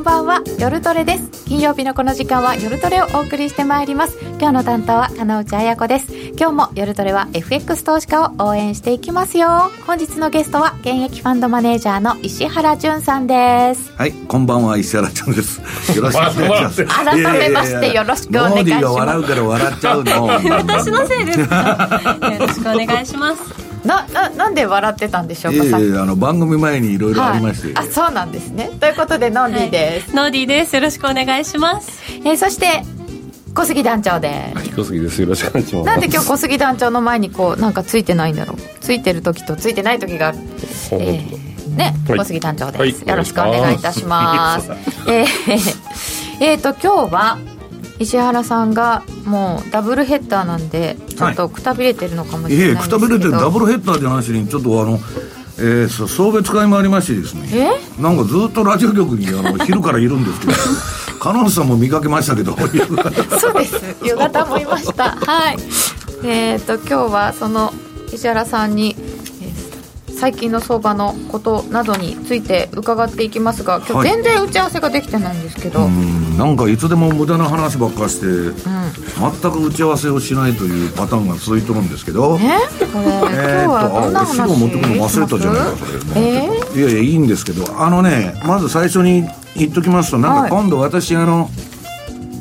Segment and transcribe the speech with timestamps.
[0.00, 1.44] こんばんは夜トレです。
[1.44, 4.16] 金曜日のこの時間は夜トレをお送りしてまいります。
[4.38, 6.10] 今日の担当は金内彩子です。
[6.38, 9.70] 今日も夜トレは FX 投資家を応援していきますよ。
[9.86, 13.92] 本日のゲストは現役ファンドマネージャーの石原潤さんです。
[13.92, 15.60] はいこんばんは石原潤です。
[15.94, 16.84] よろしくお願いします。
[16.86, 18.56] 改めまして よろしくお願いします。
[18.56, 20.26] ノーディが笑うから笑っちゃうの。
[20.26, 27.14] 私のせいですよろしくお願いしますなななんで笑ってたんでしょうか、えー、あの番組前にいろい。
[27.14, 28.70] ろありまして、はい、あそうなんですね。
[28.80, 30.76] ということでノーディーです、はい、ノーディーです。
[30.76, 32.82] よろしくお願いします、えー、そして
[33.54, 34.76] 小杉団長です。
[34.76, 35.20] 小杉です。
[35.20, 35.86] よろしくお願いします。
[35.86, 38.56] なんで今日小杉団長の前にこうなんかついてないんだろう。
[38.80, 40.38] ついてる時とついてない時がある、
[40.92, 44.70] えー、ね、はい、小杉団長です、はい、よろしくお願いいたします。
[45.10, 45.24] えー、
[46.40, 47.38] えーと今日は
[48.00, 54.98] 石原さんがもうダブルヘッダーなんでちょっとくたびれてるのかもしれないではい、くたびれてるダブルヘッダーって話にちょっとあの
[55.62, 57.72] えー、送別会もありましてですね。
[58.00, 60.52] なんかずっとラジオ局にあの昼からいるんですけど
[61.20, 63.78] 彼女さんも見かけましたけどそうです。
[64.02, 65.18] 夕方もいました。
[65.20, 65.58] はい。
[66.24, 67.74] えっ、ー、と今日はその
[68.10, 68.96] 石原さんに
[70.20, 82.38] 最近の相場のことなどについて伺っていきますが今日全然打ち合わせができてないんですけど、はい、なんかいつでも無駄な話ばっかして、うん、全く打ち合わせをしないというパターンが続いてるんですけど。
[82.38, 84.46] えこれ、えー、今日はどんな話？
[84.46, 89.24] 持ってくるの忘れたじゃないかそれ、えー、いやいやいいんですけどあのねまず最初に
[89.56, 91.48] 言っときますとなんか今度私、あの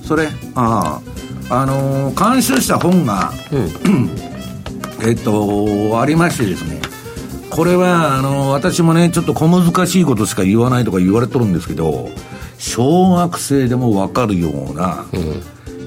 [0.03, 1.02] それあ
[1.50, 4.09] ああの監修した本が、うん、
[5.07, 6.78] えっとありましてですね
[7.50, 12.09] これはあの私もねちょっと小難しいことしか言わないとか言われとるんですけど
[12.58, 15.19] 小学生でも分かるような、うん、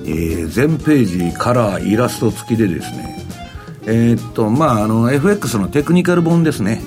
[0.05, 3.13] えー、全ページカラーイラスト付きでですね。
[3.85, 6.83] えー、っとまああの FX のテクニカル本ですね、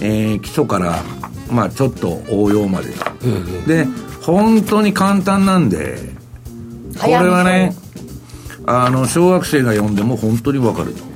[0.00, 1.02] えー、基礎から
[1.50, 2.88] まあちょっと応用まで、
[3.22, 3.86] うんうん、で
[4.22, 5.98] 本当に簡単なんで
[7.00, 7.74] これはね
[8.66, 11.07] あの小学生が読んでも本当に分かると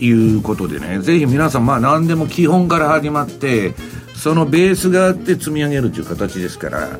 [0.00, 3.74] いうことでね、ぜひ皆さん、まあ何でも基本から始まって、
[4.14, 6.98] そのベースがあって積み上げるという形ですから、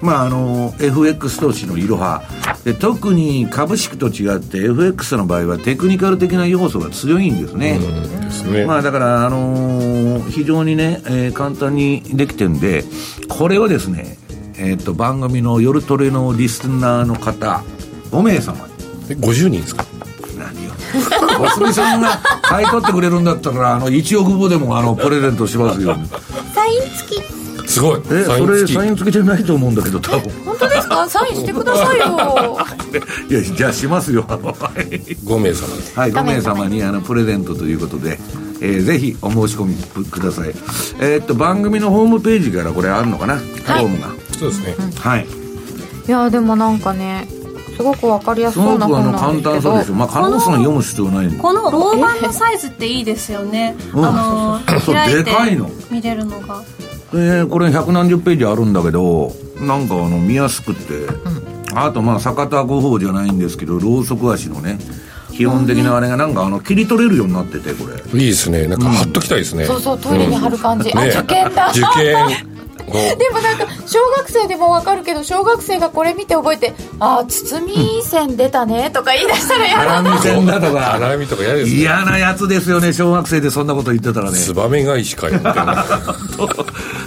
[0.00, 2.22] まああの、FX 投資のいろは。
[2.64, 7.78] で、特に株式と違って FX の場合はテクニカル的な要素が強いんですね。
[7.78, 8.64] ですね。
[8.64, 12.84] まあだから、あのー、非常にね、えー、簡単にできてるんで、
[13.28, 14.16] これをですね、
[14.56, 17.62] えっ、ー、と、番組の夜トレのリスナーの方、
[18.10, 18.72] 5名様に。
[19.20, 19.84] 50人ですか？
[21.40, 25.96] ますみさんが買い取ってくれるんだったらあの1億歩でもあのプレゼントしますよ。
[26.54, 27.68] サイン付き。
[27.68, 28.02] すごい。
[28.10, 30.30] えそれサイン付きじゃないと思うんだけど多分。
[30.44, 31.08] 本当ですか？
[31.08, 32.58] サインしてくださいよ。
[33.30, 34.24] いやじゃあしますよ。
[34.24, 35.68] 5名様。
[35.94, 38.18] はい5名様にあのプレゼントということで
[38.60, 40.50] えー、ぜひお申し込みください。
[41.00, 44.08] えー、っと番組のホームページからこれあるのかな、はい、フォームが。
[44.38, 45.26] そうですね、はい。
[46.06, 47.26] いやでもなんかね
[47.76, 49.50] すごくわかりやすそうな本なんですけど。
[49.50, 49.94] 簡単そうですよ。
[49.94, 55.30] まあ看護師さん読む必要ないこのローマンのサイズっていいですよね、あの 開いて
[55.90, 56.62] 見れるのが。
[57.14, 64.78] えー、これ百何十ページあるんだけどなんかあの見やすくて、うん、あとまあ坂田五法じゃないんですけどろうそく足のね
[65.32, 68.20] 基本的なあれがなんかあの切り取れるようになっててこれ。
[68.20, 68.66] いいですね。
[68.66, 71.70] なんか貼っときたいですね、うん、そうそうトイレに貼る感じ、うん、あ受験だ。
[71.70, 72.51] 受験
[72.92, 80.18] でもなんか小学生でもわかるけど小学生がこれ見て覚えて「ああ堤線出たね」とか言い出したら嫌だな。
[80.18, 84.38] 線だとか荒みとか嫌です、ね、嫌なやつですよね小学生でそんなこと言ってたらね。
[84.38, 85.48] ツバメ返しかよって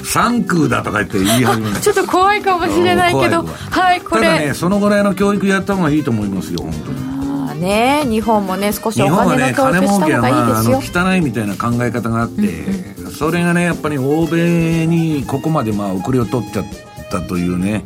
[0.04, 4.22] 三空だとか言って言い始めちょっと怖いかもしれないけどはいこれ。
[4.22, 7.15] ただねそのぐらいの教育やった方がいいと思いますよ本当に
[7.56, 8.04] ね。
[8.06, 16.66] 日本もね少しお金の教育した方がいいですよ、ね、汚いみたいな考え方があって、うんうん、それがねやっぱり欧米にここまでまあ遅れを取っちゃっ
[17.10, 17.84] たというね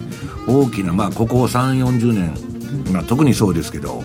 [0.47, 4.03] 大きなまあここ3 4 0年、まあ、特にそうですけど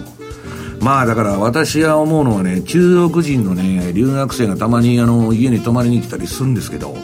[0.81, 6.95] まあだから私は思うのはね中国人のね留学生がたまにあの家に泊まりに来たりするんですけど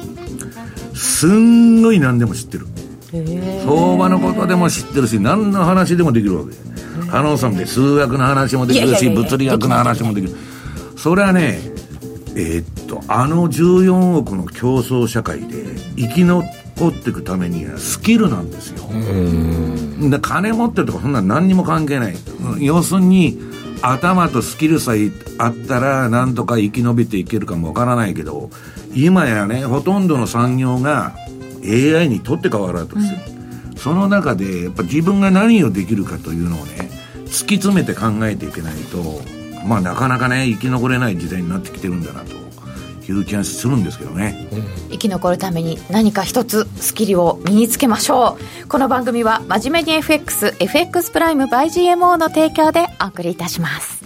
[0.94, 2.66] すんごい何でも知ってる
[3.10, 6.54] 相場のことでも知ってるし何の話でもできるわけ
[7.10, 10.34] 加納さんで数学の話もできるし物理学の話もできる
[10.96, 11.58] それはね
[12.36, 15.64] えー、っとあの14億の競争社会で
[15.96, 16.44] 生き残
[16.88, 18.88] っていくためにはスキルなんですよ。
[20.08, 22.14] で金持ってるとかそんな何にも関係ない。
[22.60, 23.38] 要するに
[23.82, 28.50] 頭とスキルさえあったら何とか生き延びていけるかもわからないけど
[28.94, 31.14] 今やねほとんどの産業が
[31.64, 33.38] AI に取って代わろうとしてる、
[33.70, 36.90] うん、その中でやっぱ自分が何をできるかというのをね
[37.26, 39.20] 突き詰めて考えていけないと
[39.66, 42.40] まあなかなかね生き残れない時代になってきてるんだなと
[43.10, 44.48] いう気がするんですけどね、
[44.90, 48.68] 生き残るために何か一つスキルを身につけましょう。
[48.68, 54.00] この番組は真面目に FXFX プライム by GMO の提供でお送りいたします。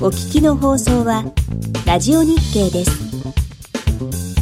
[0.00, 1.24] お聞きの放送は
[1.86, 4.33] ラジオ日経です。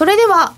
[0.00, 0.54] それでは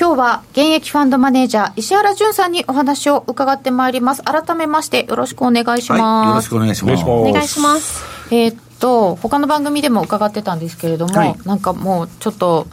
[0.00, 8.02] 今日は現役ファンドマネージャー石原淳さんにお話を伺ってまいります改めましてよろしくお願いします、はい、よろしくお願いしますお願いします
[8.34, 12.66] えー、っと他の番組でも伺ってたんですけれども、はい、なんかもうちょっと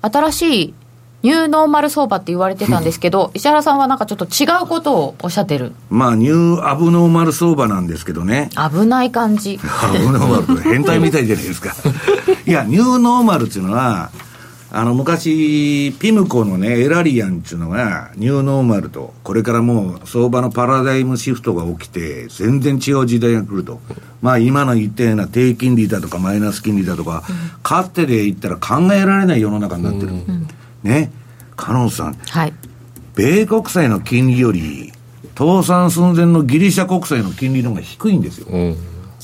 [0.00, 0.74] 新しい
[1.24, 5.74] ニューノーマル相場って言われてたんですけど、石原さんはなんかちょっと違うことをおっしゃってる？
[5.90, 8.48] まあ、ニューアブノーマル相場なんですけどね。
[8.56, 9.60] 危ない感じ。
[9.62, 11.74] アブノーマル変態みたいじゃないですか。
[12.46, 14.10] いや、ニューノーマルっていうのは、
[14.72, 23.80] あの、昔、ピムコのね、エラリアンっていうのが、ニューノーマルと、これからもう相場のパラダイムシフトが起きて、全然違う時代が来ると。
[24.22, 30.08] まあ今の言ったような低金利だとかマイナス金利だとか、うん、かつてで言ったら考えられない世の中になってる。
[30.08, 30.46] うん、
[30.84, 31.10] ね。
[31.56, 32.14] カノンさん。
[32.14, 32.52] はい。
[33.16, 34.92] 米国債の金利より、
[35.36, 38.46] 倒産寸前のギリシャ国債の金利の方が低いんですよ。
[38.48, 38.76] うん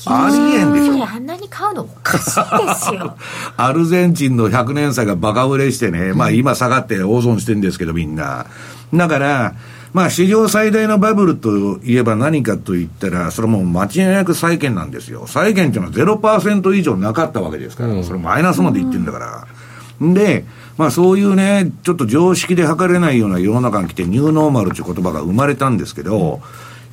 [0.05, 1.07] ありえんでしょ。
[1.07, 3.15] あんなに買うのおかしいですよ。
[3.57, 8.45] アルゼンチンの100年債がバカ売れしてね、まあ今下がって大損してるんですけどみんな。
[8.93, 9.55] だから、
[9.93, 15.25] まあ史上最大のバブルといえば何かと言ったら、それも間違いなく債券なんですよ。
[15.27, 19.47] 債券っていうのは0%以上なかったわけですから、うん、それマイナスまでいってるんだから。
[19.99, 20.45] で、
[20.77, 26.41] まあそういうね、ちょっと常識で測れないような世の中に来てニューノーマルっていう言葉が生まれたんですけど、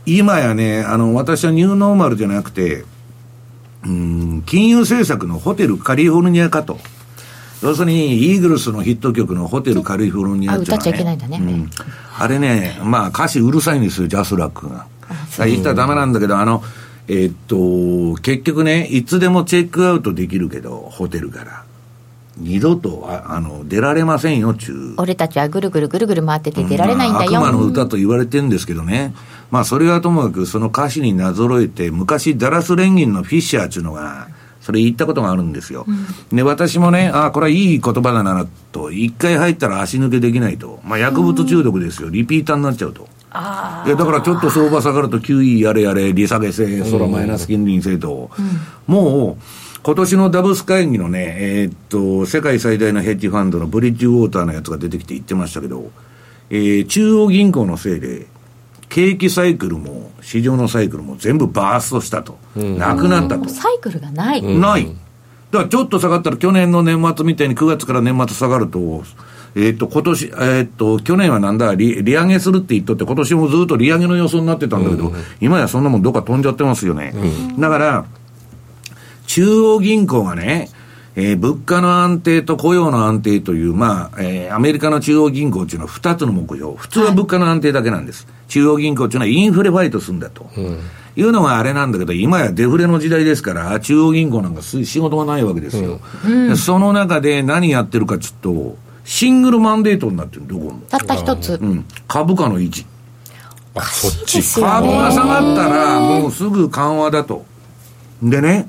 [0.07, 2.85] うん、今やね、あの、私はニューノーマルじゃなくて、
[3.85, 6.79] うん、金融政策のホテルカリフォルニアかと。
[7.63, 11.39] 要するに、イーグルスのヒット曲のホテルカリフォルニアっていうのは、ね、歌っちゃいけないんだね。
[11.41, 11.71] うん、
[12.19, 14.87] あれね、まあ歌詞うるさいんですよ、ジャスラックが。
[15.47, 16.63] 言ったらダメなんだけど、あの、
[17.09, 21.65] えー、っと、結局ね、いつでもチェックアウトできるけど、ホテルから。
[22.37, 29.15] 二度とあの出られませんよちゅう俺たちはぐるぐるぐるぐる回ってて出られないんだよ、うんまあ、悪魔の歌と言われてるんですけどね、
[29.55, 34.27] まあそれはともかくその歌詞になぞろえて昔ダラス連銀のフィッシャーっていうのが
[34.61, 38.91] それ言ったことがあるんですよ、うん、で私もねああこれはいい言葉だなと。
[38.91, 40.81] 一回入ったら足抜けできないと。
[40.83, 43.03] まあ薬物中毒ですよ、リピーターになっちゃうと。
[43.03, 48.31] いやだからちょっと相場下がると QE やれやれ利下げせそらマイナス金利にせと、
[48.89, 49.43] うん、もう
[49.85, 55.91] 今年のダブス会議のね、えー、っと、世界最大のヘッジファンドのブリッジウォーターのやつが出てきて言ってましたけど、
[56.49, 58.27] えー、中央銀行のせいで、
[58.95, 62.39] 景気サイクルも、市場のサイクルも全部バーストしたと。
[62.57, 63.49] うん、なくなったと。
[63.49, 64.43] サイクルがない。
[64.43, 64.87] ない。
[65.51, 69.03] だからちょっと下がったら、去年の年末みたいに9月から年末下がると、
[69.57, 71.75] えっ、と、今年、えっ、と、去年はなんだ？
[71.75, 77.15] 利、利上げするって言っとって、今年もずっと利上げの予想になってたんだけど、うん、今やそんなもんどっか飛んじゃってますよね。
[77.17, 78.05] うん、だから、
[79.27, 80.69] 中央銀行がね、
[81.17, 86.75] えー、物価の安定と雇用の安定という、まあ、えー、アメリカの中央銀行っていうのは二つの目標。
[86.75, 88.27] 普通は物価の安定だけなんです。
[88.27, 90.51] はい、中央銀行っていうのはインフレファイトするんだと。
[90.57, 90.79] うん
[91.17, 96.01] いうのがあれなんだけど、今やデフレの時代ですから、中央銀行なんか仕事がないわけですよ。
[96.27, 100.81] うん、その中で何やってるかちょっと、シングルマンデートになってる、どこも。
[100.89, 101.55] たった一つ。
[101.55, 101.85] うん。
[102.09, 102.85] 株価の維持。
[103.77, 104.43] あ、そっち。
[104.61, 107.45] 株が下がったら、もうすぐ緩和だと。
[108.23, 108.69] でね、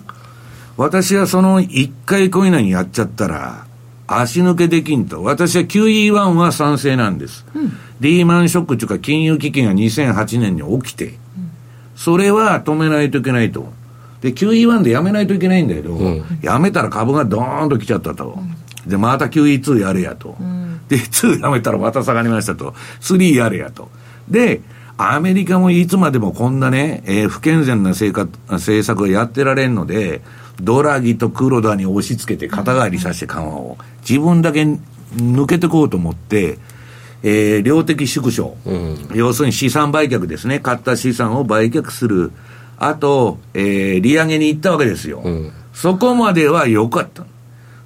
[0.77, 3.65] 私はその1回こういうのにやっちゃったら、
[4.07, 5.23] 足抜けできんと。
[5.23, 7.45] 私は QE1 は賛成なんです。
[7.55, 11.15] うん、リーマンショックというか金融危機が2008年に起きて、うん、
[11.95, 13.71] それは止めないといけないと。
[14.21, 18.37] で、QE1 でやめないといけないんだけど、うん、やめたら株がドーンと来ちゃったと。
[18.85, 20.35] で、また QE2 やれやと。
[20.87, 22.75] で、2やめたらまた下がりましたと。
[23.01, 23.89] 3やれやと。
[24.29, 24.61] で、
[24.97, 30.21] アメリカもいつまでもこんなね、えー、不健全な政策をやってられんので、
[30.61, 34.63] ドラギと黒田に押し付けて肩代わりさせて緩和を、自分だけ
[35.15, 36.57] 抜けてこうと思って、
[37.23, 42.31] えー、量的縮小、うん、要するに資産売却ですね、買った資産を売却する、
[42.77, 45.21] あと、えー、利上げに行ったわけですよ。
[45.23, 47.25] うん、そこまでは良かった。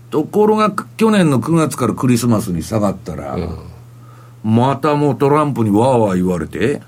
[0.09, 3.57] ところが、去年の9月からクリスマスに下がったら、うん、
[4.43, 6.81] またもうトランプにわーわー言われて、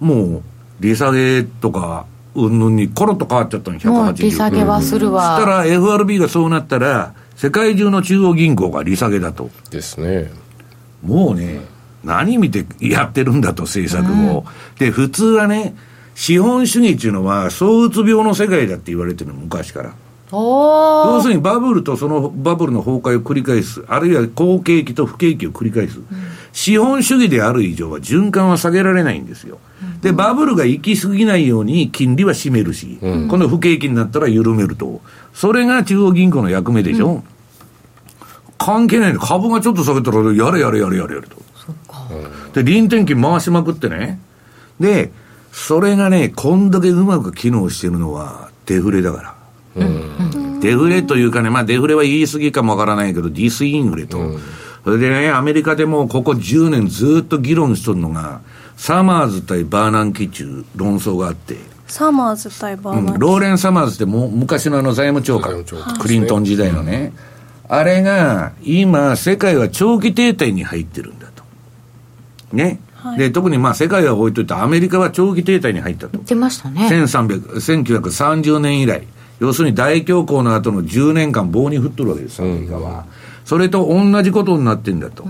[0.00, 0.42] もう、
[0.80, 2.06] 利下げとか、
[2.46, 4.22] うんぬんにコロッと変わっちゃったの、180。
[4.22, 5.36] 利下げはするわ。
[5.36, 9.50] そしたら FRB がそうなったら、世界中の中央銀行が利下げだと。
[9.70, 10.30] ですね。
[11.02, 11.60] もうね、
[12.04, 13.40] 何見てやってるん。
[13.40, 14.40] だと、政策を。
[14.40, 14.44] うん、
[14.78, 15.74] で、普通はね、
[16.14, 19.92] 資本主義っていうのは、躁うつ病の世界だって言われてるの、昔から。
[20.30, 26.04] 要するにバブルとそのバブルの崩壊を繰り返す、あるいは好景気と不景気を繰り返す、うん、
[26.52, 29.58] 資本主義である以上は循環は下げられないんですよ。
[30.00, 35.00] で、バブルが行き過ぎないように金利は締めるし、うん、この不景気になったら緩めると。
[35.34, 37.08] それが中央銀行の役目でしょ？
[37.08, 37.22] うん、
[38.58, 39.20] 関係ないの。
[39.20, 41.36] 株がちょっと下げたら、やれやれやれやれやれと。
[42.54, 44.20] で、臨転機回しまくってね。
[44.80, 45.12] で、
[45.50, 49.36] それがね、こんだけうまく機能してるのはデフレだか
[49.74, 49.82] ら。
[49.82, 54.18] うん、デフレというかね、まあデフレは言い過ぎかもわからないけど、ディスインフレと。
[54.18, 54.38] うん、
[54.84, 58.40] それでね、アメリカでもここ10年ずっと議論しとるのが、
[58.78, 61.56] サマーズ対バーナンキ中論争があって、
[61.88, 65.64] サマーズ対バーナンキ、うん、ローレン・サマーズっても昔のあの財務長官、
[66.00, 67.12] クリントン時代のね、
[67.68, 71.42] あれが今、世界は長期停滞に入ってるんだと。
[72.52, 72.80] ね。
[72.94, 76.16] はい、で特にまあ世界は置いといて、アメリカは長期停滞に入ったと。
[76.18, 76.88] 出ましたね。
[76.88, 79.02] 1930年以来。
[79.40, 83.06] 要するに大恐慌の後の10年間棒に振っとるわけです、アメリカは。
[83.44, 85.26] それと同じことになってんだと。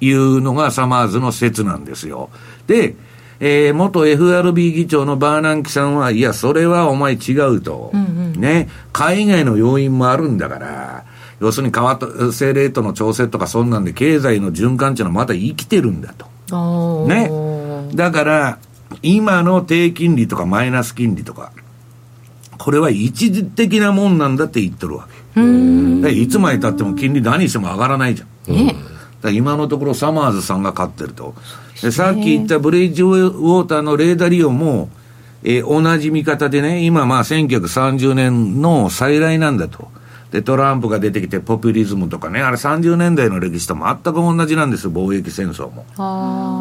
[0.00, 2.30] いうのがサマーズの説なんですよ。
[2.66, 2.96] で、
[3.38, 7.90] えー、元 FRB 議長のバーナンキさんは、いや、それはお前違うと。
[7.92, 8.00] うん
[8.34, 8.68] うん、ね。
[8.92, 11.04] 海外の要因もあるんだから、
[11.40, 17.06] 要するに為替レートの調整とかそんなんで経済の循環っていうのはまだ生きてるんだと。
[17.06, 17.30] ね。
[17.94, 18.58] だから、
[19.02, 21.52] 今の低金利とかマイナス金利とか、
[22.58, 25.16] これは一時的なもんなんだって言ってるわけ。
[26.10, 28.54] いつまでたっても金利何しても上がらないじゃん。
[28.54, 28.74] ね、
[29.30, 31.34] 今のところサマーズさんが勝ってると。
[31.82, 34.88] でさっき言ったブレイジウォーターのレーダー利用も、
[35.42, 39.88] えー、同じ見方でね、今まあ1930年の再来なんだと。
[40.30, 45.84] で、トランプが出てきてポピュリズムとかね、あれ30年代の歴史と全く同じなんですよ、貿易戦争も。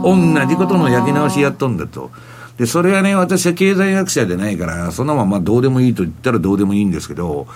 [0.03, 2.11] 同じことの焼き直しやっとんだと。
[2.57, 7.47] で、それはね、私は経済学者でないから、そのままどうでもいいと言ったらどうでもいいんですけど、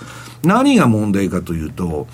[0.44, 2.06] 何が問題かというと、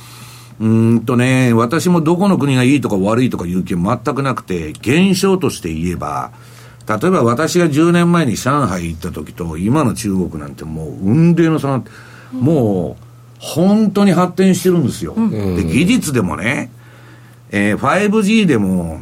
[0.59, 6.33] うんとね、私もどこの国がいいとか悪いとかいう気は全くなくて、現象として言えば、
[6.89, 11.83] 例えば私が10年前に上海行った時と、今の中国なんてもう、雲泥の差、
[12.33, 13.03] もう、
[13.39, 15.13] 本当に発展してるんですよ。
[15.15, 16.71] うん、で、技術でもね、
[17.51, 19.01] えー、5G でも、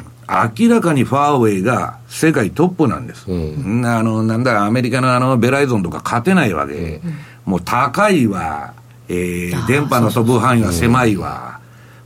[0.58, 3.30] 明らかにファーウェイが世界トップなんです。
[3.30, 7.00] うん、あの、なんだ、アメリカのあの、ベライゾンとか勝てないわけ。
[7.04, 8.72] うん、もう高いわ、
[9.08, 11.60] えー、電波の飛ぶ範囲は狭いわ。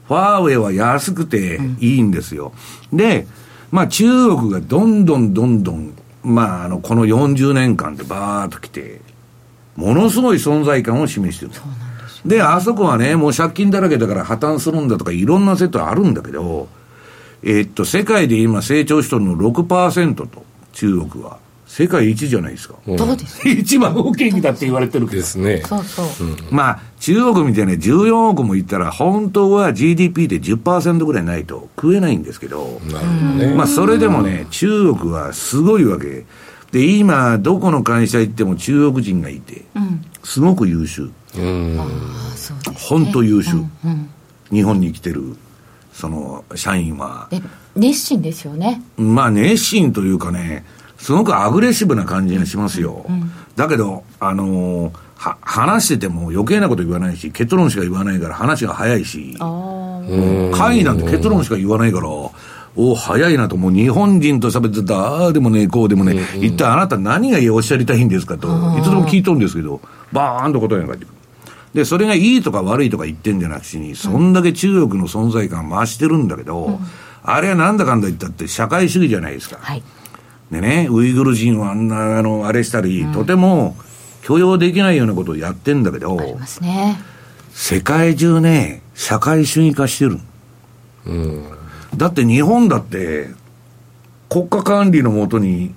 [0.07, 2.53] ファーウェイは安くていいんですよ。
[2.93, 3.27] で、
[3.71, 9.01] まあ中国がどんどんどんどん、まああの、この40年間でバーっと来て、
[9.77, 11.53] ものすごい存在感を示してる。
[12.27, 16.69] であそこはね、もう借金だらけだから破綻するんだとかいろんなセットあるんだけど、
[17.43, 21.39] えー、っと、世界で今成長しとるの6%と、中国は。
[21.69, 22.77] 世界一じゃないですか。
[22.87, 23.47] そうです。
[23.47, 25.21] 一番大きいだって言われてるけど。
[25.21, 25.63] ですね。
[25.67, 26.27] そうそう。
[26.27, 33.55] うん、まあ、中国みたいな14億もいったら、本当は GDP で10%ぐらいないと食えないんですけど、なるほどね。
[33.55, 36.25] まあ、それでもね、中国はすごいわけ。
[36.73, 41.11] で、今、どこの会社行っても中国人がいて、うん、すごく優秀。
[41.37, 41.79] うん。
[42.77, 44.11] 本当優秀、うんうん。
[44.51, 45.37] 日本に来てる、
[45.93, 47.29] その、社員は。
[47.77, 48.83] 熱心ですよね。
[48.97, 50.65] まあ、熱心というかね、
[50.99, 53.07] すごくアグレッシブな感じがしますよ。
[53.09, 59.37] うん、だけど、あのー、は、話してても余計なこと言わないし、結論しか言わないから話が早いし、
[60.53, 62.09] 会議なんて結論しか言わないから、
[62.77, 69.81] お早いなと、もう日本人と喋ってた、ああでもね、こうでもね、うん、一体あなた何がおっしゃりたいんですかと、いつでも聞いとるんですけど、
[70.13, 71.15] バーンと答えが返ってくる。
[71.75, 76.79] で、それがいいとか悪いとか言ってんじゃなくてに、そんだけ中国の存在感増してるんだけど、うん、
[77.23, 79.59] あれはなんだかんだ言ったって社会主義じゃないですか。
[79.61, 79.83] はい
[80.51, 83.77] でね、ウイグル人をあんな、あの、あれしたり、うん、とても
[84.23, 86.39] 許容できないようなことをやってんだけど、ね、
[87.53, 90.19] 世界中ね、社会主義化してる。
[91.07, 91.45] うん、
[91.97, 93.29] だって日本だって、
[94.29, 95.75] 国家管理のもとに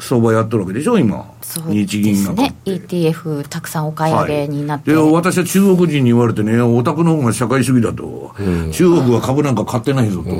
[0.00, 1.32] 相場やってるわけでしょ、今、
[1.68, 10.30] 日銀がね、ETF、たくさんお買い上げになって、はい、で私は中国人に言われてね、お宅の方が社会主義だと、うん、中国は株なんか買ってないぞと。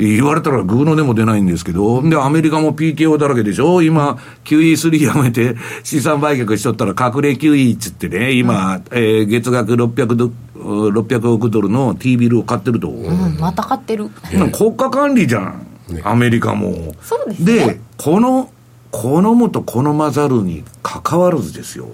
[0.00, 3.82] 言われたらグーのでも出ないんですけど、で、アメリカも PKO だらけでしょ？
[3.82, 12.88] 今、QE3 やめて資産売却しとったら隠れ QE っつってね、今、うん、えー、月額600ド600億ドルの T ビルを買ってると。
[12.88, 14.10] うん、また買ってる。
[14.52, 15.66] 国家管理じゃん。
[15.88, 16.94] ね、アメリカも。
[17.02, 18.50] そうです、ね、で、この、
[18.92, 21.90] 好むと好まざるに関わらずですよ。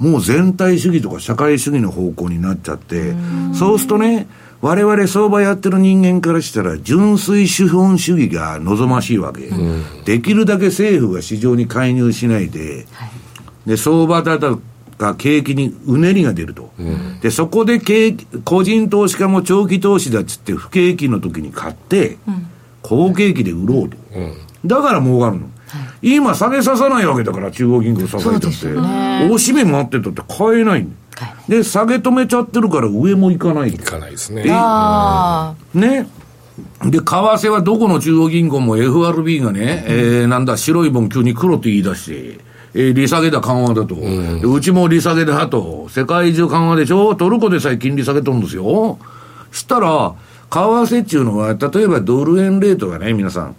[0.00, 3.14] うん、もう全体主義とか社会主義の方向になっちゃって、
[3.54, 4.28] そうするとね、
[4.62, 9.48] 我々相場やってる人間からしたら、純粋資本主義が望ましいわけ。
[9.48, 14.60] うん、できるだけ政府が市場に介入しないで、はい、で、相場だと
[14.96, 16.72] か景気にうねりが出ると。
[16.78, 22.46] うん、で、そこで景個人投資家も長期投資だっつって不景気の時に買って、うん。
[22.82, 23.96] 好景気で売ろうと。
[24.64, 25.48] だから儲かるの。
[26.02, 30.86] 今下げささないわけだから中央銀行支えちゃって、大しめ待ってたって買えない
[31.48, 33.70] で下げ止めちゃってるから上も行かない。
[33.70, 34.44] いかないですね。
[35.74, 36.06] ね。
[36.84, 48.98] で為替はどこの中央銀行も FRB がね、えー、なんだ白い本急に黒って言い出してえー、利下げだ緩和だと、うん、うちも利下げだと、世界中緩和でしょ、トルコでさえ金利下げとるんですよ。
[49.50, 50.14] したら、
[50.50, 53.56] 為替っていうのは、例えばドル円レートがね、皆さん、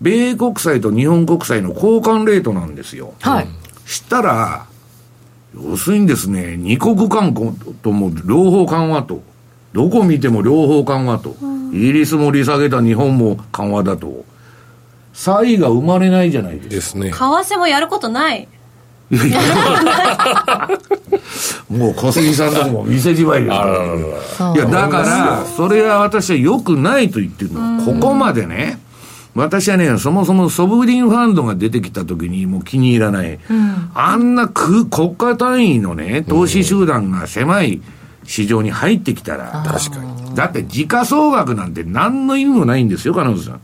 [0.00, 3.14] 米国債と日本国債の交換レートなんですよ。
[3.20, 3.48] はい。
[3.86, 4.66] したら、
[5.54, 7.34] 要するにですね、二国間
[7.82, 9.22] とも両方緩和と。
[9.72, 11.34] どこ見ても両方緩和と。
[11.72, 14.24] イギリスも利下げた日本も緩和だと。
[15.12, 16.74] 差異が生まれないじゃないですか。
[16.74, 17.10] ですね。
[17.10, 18.48] 為替もやることない。
[19.12, 19.38] いやいや
[21.68, 23.64] もう小杉さんとこも店じまいですか
[24.44, 28.78] らいやだからそれは私はよくないと言ってるのここまでね
[29.34, 33.38] 私はね、そもそもソブリンファンドが出てきたときにもう気に入らない。
[33.50, 37.80] うん、あんな国家単位のね、投資集団が狭い
[38.24, 40.34] 市場に入ってきたら、確かに。
[40.34, 43.60] だって時価総額なんて何の意味もないんですよ、金本さん。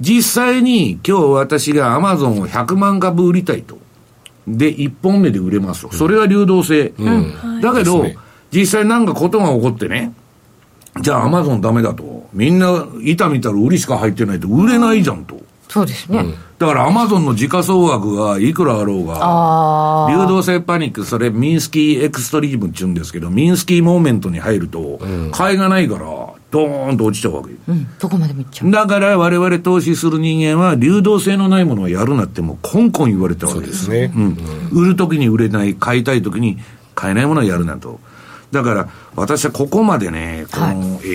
[0.00, 3.78] 実際に今日私がアマゾンを100万株売りたいと。
[4.46, 5.92] で、1本目で売れますと。
[5.92, 6.92] それは流動性。
[6.98, 8.16] うん、だけど、ね、
[8.52, 10.12] 実際なんかことが起こってね、
[11.00, 12.17] じゃあアマゾンダメだと。
[12.32, 15.40] みんな板見たら売りしか入ってないと売れないじゃんと。
[15.68, 16.18] そうですね。
[16.18, 24.98] うん、だからアマゾンの時価総額がいくらあろうが、流動性パニック、それミンスキーエクストリームって言うんですけど、ミンスキーモーメントに入ると、
[25.30, 26.00] 買いがないから、
[26.50, 27.50] ドーンと落ちちゃうわけ。
[27.68, 28.70] うん、どこまでもいっちゃう。
[28.70, 33.84] だから我々投資する人間は、流動性のないものをやるなってもうコンコン言われたわけです。
[33.84, 34.22] そうですね。
[34.72, 34.82] うん。
[34.84, 36.56] 売るときに売れない、買いたいときに
[36.94, 38.00] 買えないものをやるなと。
[38.50, 41.08] だから、私はここまでね、この、はい、え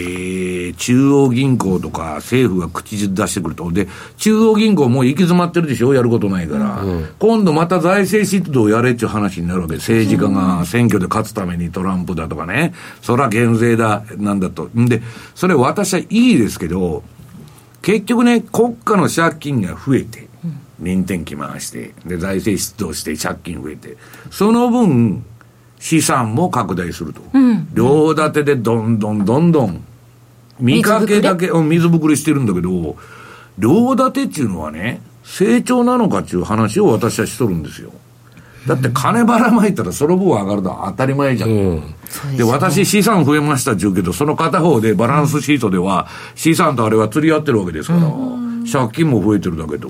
[0.69, 3.71] ー、中央銀行とか政府が口出してくると。
[3.71, 5.95] で、中央銀行もう行き詰まってるでしょ？
[5.95, 6.81] やることないから。
[6.81, 9.75] うん、今度また財政出動やれっていう話になるわけ。
[9.77, 12.73] 政治家が選挙で勝つためにトランプだとかね。
[13.01, 14.69] そら減税だ、なんだと。
[14.77, 15.01] んで、
[15.33, 17.03] それ私はいいですけど、
[17.81, 20.27] 結局ね、国家の借金が増えて、
[20.79, 23.97] 臨転機回して、で、財政出動して借金増えて、
[24.31, 25.25] その分、
[25.83, 27.19] 資産も拡大すると。
[27.33, 29.83] うん、両立てでどんどんどんどん、
[30.57, 32.95] 見かけだけ、水ぶくれしてるんだけど、
[33.59, 37.91] 両立てっていうのはね、成長なのかっていう話を私はしとるんですよ。
[38.65, 41.49] だって金ばらまいたらその分上がるのは当たり前じゃん。
[41.49, 49.89] うん、で、私資産増えましたって言うけど、その片方でバランスシートでは資産とあれは釣り合ってるわけですから、うん、借金も増えてるだけど、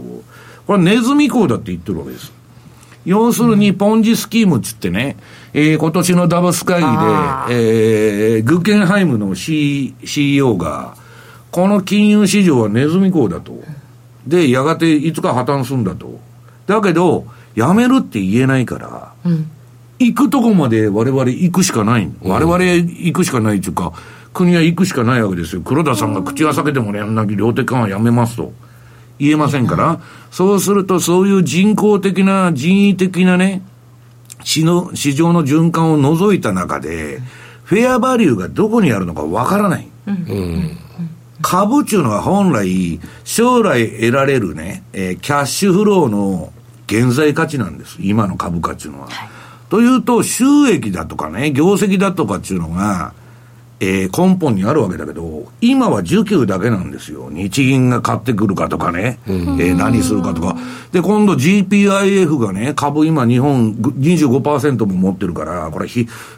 [0.65, 2.33] これネズミ講だって言ってるわけです。
[3.05, 5.17] 要するにポンジスキームっつってね、
[5.53, 10.95] えー、今年のダボス会議で、えー、グッケンハイムの、C、CEO が、
[11.51, 13.53] この金融市場はネズミ講だと。
[14.25, 16.19] で、やがていつか破綻するんだと。
[16.65, 19.51] だけど、やめるって言えないから、うん、
[19.99, 22.11] 行くとこまで我々行くしかない。
[22.23, 23.93] 我々行くしかないっていうか、
[24.33, 25.61] 国は行くしかないわけですよ。
[25.61, 28.53] 黒田さんが口が裂けてもね、なき量的緩和やめますと。
[29.19, 33.61] 言えませんから、そうするとそういう人工的な、人為的なね、
[34.43, 37.21] 市の、市場の循環を除いた中で、
[37.63, 39.87] フェアバリューがどこにあるのかわからない。
[40.05, 40.77] うん、
[41.41, 46.51] 株っていうのは本来、将来得られるね、えー、キャッシュフローの
[46.87, 47.97] 現在価値なんです。
[47.99, 49.07] 今の株価っていうのは。
[49.07, 49.29] はい、
[49.69, 53.13] というと、収益だとかね、業績だとかっていうのが、
[53.83, 57.29] えー、根本にあるわけだけど、今は需給だけなんですよ。
[57.29, 60.55] 日銀が買ってくるかとかね、うん、えー、何するかとか。
[60.93, 65.87] で、今度 GPIF がね、株今日本25%も持ってるから、これ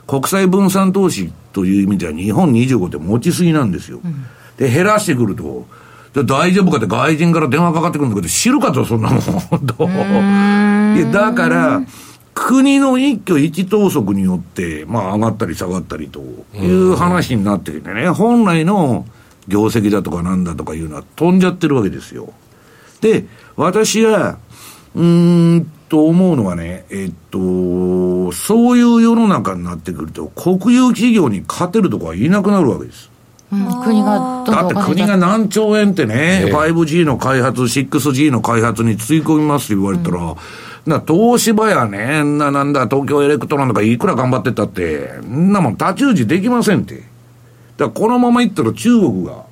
[0.08, 4.00] 国際分散投資という意味では日本25って持ちすぎなんですよ。
[4.04, 4.26] うん、
[4.58, 5.68] で、減らしてくると、
[6.14, 10.98] で大丈夫かって外人から電話かかってくるんだけど、知るかと、そんなもん。
[10.98, 11.82] いや、だから、
[12.36, 16.20] 国の一挙一投足によって、まあ上がったり下がったりと
[16.54, 19.06] いう話になってきてね、本来の
[19.48, 22.34] 業績だとかなんだとかいうのは飛んじゃってるわけですよ。
[23.00, 24.38] で、私は、
[24.96, 33.10] うーんと思うのはね、えっと、そういう世の中になってくると、国有企業に勝てるとこはいなくなるわけです。
[33.54, 40.36] うん、国がだって国が何兆円ってね、えー、5G の開発、6G の開発につぎ込みますって言われたら、うん
[40.86, 46.96] な、東芝やね、な、なんだ、東京エレクトロンとかいくら頑張ってたって、んなもん太刀打ちできませんって。
[46.96, 47.06] だか
[47.86, 49.46] らこのままいったら中国が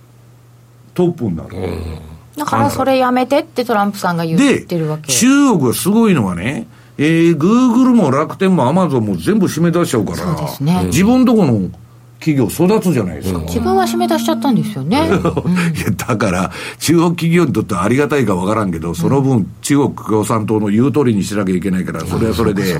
[0.93, 1.57] トップになる。
[1.57, 1.99] うん。
[2.37, 5.11] だからそれやめてってトランプさんが言ってるわけ。
[5.11, 6.67] 中国がすごいのはね、
[6.97, 11.69] えー、グーグルも楽天もアマゾンも全部締め出しちゃうから、そうですね、自分とこの
[12.23, 13.39] 企業育つじゃないですか。
[13.39, 14.97] 自分は締め出しちゃったんですよね。
[15.07, 15.11] いや、
[16.07, 22.79] だから、中国企業にとってはありがたいかわからんけど、その分、中国共産党の言う通りにしなきゃいけないから、それはそれで、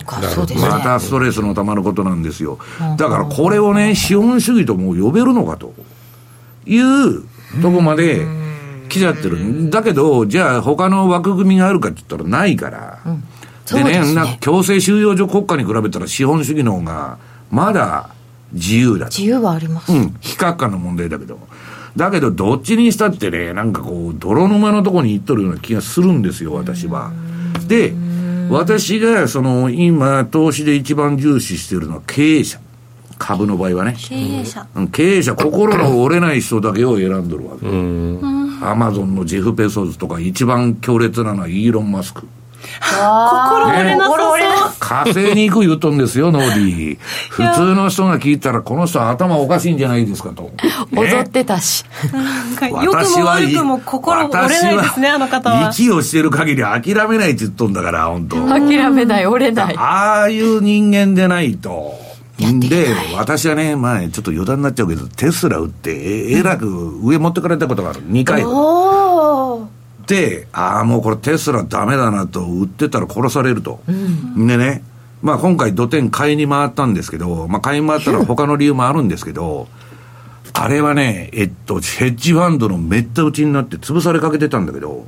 [0.61, 2.57] またストレスのたまることなんですよ。
[2.97, 5.73] だから、これをね、資本主義ともう呼べるのかと
[6.65, 7.23] いう
[7.61, 8.25] とこまで
[8.87, 9.69] 来ちゃってる。
[9.69, 12.99] だけど、じゃあ、他の枠組みがあるかって言ったらないから。
[13.71, 17.17] でね、な強制収容所国家に比べたら資本主義の方が、
[17.51, 18.09] まだ、
[18.53, 19.91] 自由だ自由はあります。
[19.91, 20.15] うん。
[20.21, 21.39] 非核化の問題だけど。
[21.95, 27.11] だけど、どっちにしたってね、なんかこう、泥沼のとこに行っとるような気がするんですよ、私は。
[27.67, 27.93] で、
[28.49, 32.59] 私が、その、今、投資で一番重視してるのは経営者。
[33.19, 33.95] 株の場合はね。
[33.97, 34.67] 経営者。
[34.91, 37.67] 経営者、心の折れない人だけを選んどるわけ。
[38.65, 42.27] アマゾンのジェフ・ペソスとか、一番強烈なのはイーロン・マスク。
[42.81, 44.73] 心折れなさそう。
[44.79, 46.97] 火星に行く言うとんですよ、ノーディー。
[47.29, 50.51] 普通の人が聞いたら、この人は頭おかしいんじゃないですかと。
[50.95, 51.85] 踊ってたし。
[52.71, 55.69] 私は、悪くも心折れないですね、あの方は。
[55.71, 59.75] 息をしてる限り諦めないって言っとんだから、本当諦めない、折れない。
[59.77, 62.13] ああいう人間でないと。
[62.37, 66.65] で、私はね、前、ちょっと余談になっちゃうけど、テスラ売って、え、えらく
[67.03, 68.01] 上持ってかれたことがある。
[68.01, 68.43] 2回。
[70.51, 73.81] ああ、もうこれテスラダメだなと、売ってたら殺されると。
[73.87, 74.83] うん、でね、
[75.21, 79.67] まあ今回土天買いに回ったんですけど、まあ買いに回ったら他の理由もあるんですけど、
[80.53, 85.05] あれはね、えっと、ヘッジファンドのめった打ちになって潰されかけてたんだけど、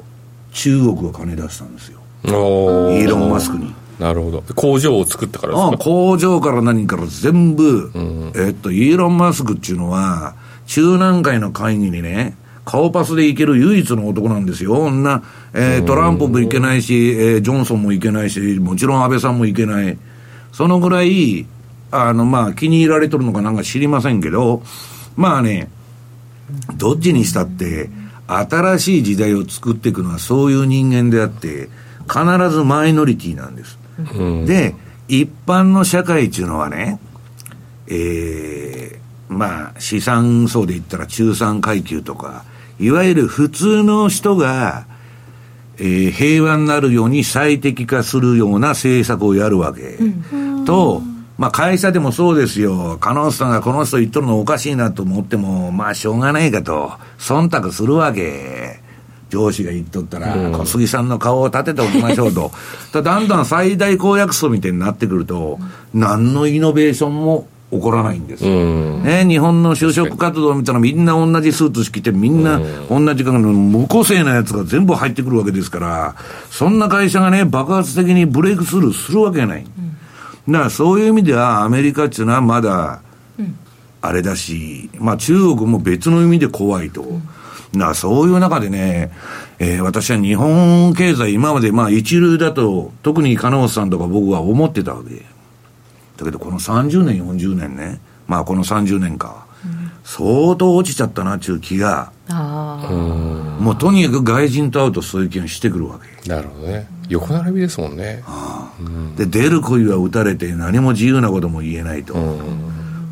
[0.53, 1.99] 中国が金出したんですよ。
[2.23, 3.73] イーロン・マスクに。
[3.99, 4.43] なるほど。
[4.55, 5.77] 工場を作ってからですか？
[5.77, 14.73] 工場から何から全部、うん、えっと、イーロン・マスクっていうのは、中南海の会議にね、顔パスでいける唯一の男なんですよ。
[14.73, 15.23] 女、
[15.53, 19.97] えー、トランプもいけないし、えー、ジョンソンもいけないし、もちろん安倍さんもいけない。
[20.51, 21.45] そのぐらい、
[21.91, 24.63] あの、まあ、気に入られとるのかなんか知りませんけど、
[25.15, 25.69] まあね、
[26.75, 27.89] どっちにしたって、
[28.27, 31.69] 新しい時代を作っていくのはそういう人間であって、
[32.07, 33.77] 必ずマイノリティなんです。
[34.17, 34.75] うん、で、
[35.07, 36.99] 一般の社会っていうのはね、
[37.87, 42.43] えー、まあ、資産層で言ったら中産階級とか、
[42.79, 44.85] いわゆる普通の人が、
[45.77, 49.81] えー、平和になるように最適化するような政策をやるわけ。
[49.81, 51.01] うん、と、
[51.37, 52.97] まあ会社でもそうですよ。
[52.99, 58.83] 加納さんがこの人言っとるのおかしいなと思っても、まあしょうがないかと、忖度するわけ。
[59.29, 62.51] 上司が言っとったら、小杉さんの顔を立てておきましょうと。
[63.01, 65.59] だんだん最大公約数みたいになってくると、
[65.93, 68.45] 何のイノベーションも起こらないんです。
[68.45, 76.15] ね、日本の就職活動を見たらみんな同じスーツ着てみんな同じ感の無個性なやつが全部入ってくるわけですから、
[76.49, 79.65] そんな会社がね、爆発的にブレイクスルーするわけがない。
[80.47, 83.01] だからそういう意味ではアメリカっていうのはまだ、
[84.01, 87.03] あれだし、まあ中国も別の意味で怖いと。
[87.73, 89.11] だそういう中でね、
[89.59, 95.25] えー、私は日本経済今までまあ一流だと、特に金本さんとか僕は思ってたわけ。
[96.17, 97.99] だけどこの30年40年ね。
[98.27, 102.11] まあこの30年か、うん、相当落ちちゃったなっていう気が
[103.59, 106.29] もうとにかく外人と会うとそういう気がしてくるわけ。
[106.29, 106.87] なるほどね。
[107.07, 108.23] 横並びですもんね、
[108.79, 112.15] うん、で出る杭は打たれて何も自由なことも言えないと、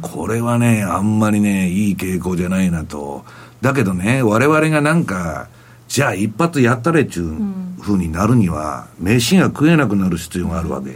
[0.01, 3.23] これはねあんまりねいい傾向じゃないなと。
[3.61, 5.47] だけどね我々がなんか
[5.93, 7.35] じゃあ一発やったれっちゅう
[7.79, 10.89] ふうになるには、飯が食えなくなる必要があるわけ。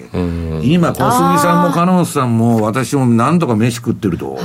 [0.63, 4.39] 今、小杉さんも金本さんも私も何とか飯食ってると、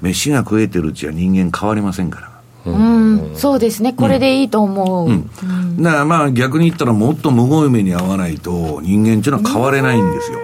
[0.00, 2.30] 飯が食えてるうちは人間変わりませんから。
[2.64, 5.10] うん、そうですね、これでいいと思う。
[5.10, 5.82] うん。
[5.82, 10.38] だからまあ逆に言ったらもっとむごい目に遭わないと人間っていうのは変われないんですよ。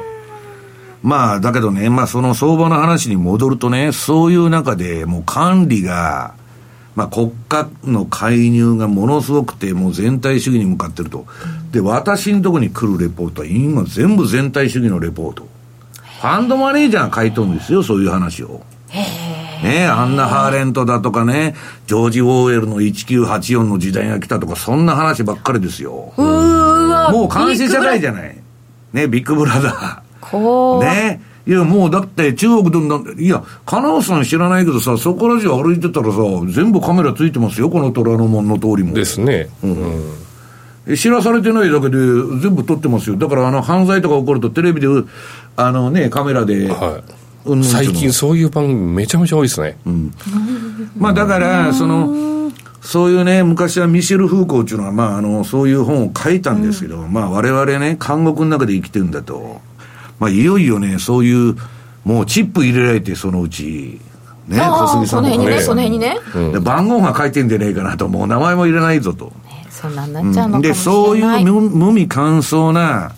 [1.03, 6.35] まあだけどね、まあその相場の話に戻るとね、そういう中でもう管理が、
[6.97, 11.27] まあ、国家の介入がものすごくて、もう全体主義に向かってると。
[11.73, 15.49] で、私のところに来るレポートは、今全部全体主義のレポート。
[16.21, 18.63] ファンドマネージャーが書いとるんですよ、そういう話を。
[19.63, 21.55] ねアンナ・ハーレントだとかね、
[21.87, 26.13] ジョージ・ウォーエルの1984の時代が来たとか、そんな話ばっかりですよ。
[26.17, 28.37] もう監視社会じゃない。
[28.93, 30.81] ね、ビッグブラザー。
[30.81, 31.21] ね。
[31.47, 38.95] いや、もうだって中国でも、いや、金尾さん知らないけどさ、そこら中歩いてたらさ、全部カメラついてますよ、この虎ノ門の通りも。
[38.95, 39.49] ですね。
[39.63, 40.05] うん。
[40.87, 41.99] うん、知らされてないだけで
[42.41, 43.17] 全部撮ってますよ。
[43.17, 44.87] だからあの犯罪とか起こるとテレビで、
[45.57, 46.69] あのね、カメラで。
[46.69, 47.25] はい。
[47.47, 49.77] うん、最近そういう番組めちゃめちゃ多いですね。
[49.85, 50.15] うん。
[50.97, 59.63] まあだから、その、そういうね、昔はミシェル・フーコーっていうのは、まあ、あの、そういう本を書いたんですけど、うん、まあ、我々ね、監獄の中で生きてるんだと。
[60.25, 61.55] まあ、いよいよね、そういう、
[62.03, 64.01] もうチップ入れられて、そのうち、
[64.49, 69.27] ね、小杉さんのね、その辺にね、うん、番号が書いてんじゃねえかなと、もう名前も入れないぞと。
[69.27, 73.13] ね、そんなんなっちゃうのかもしれない、うん、で、そういう無味乾燥な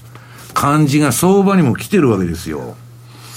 [0.52, 2.74] 感じが相場にも来てるわけですよ。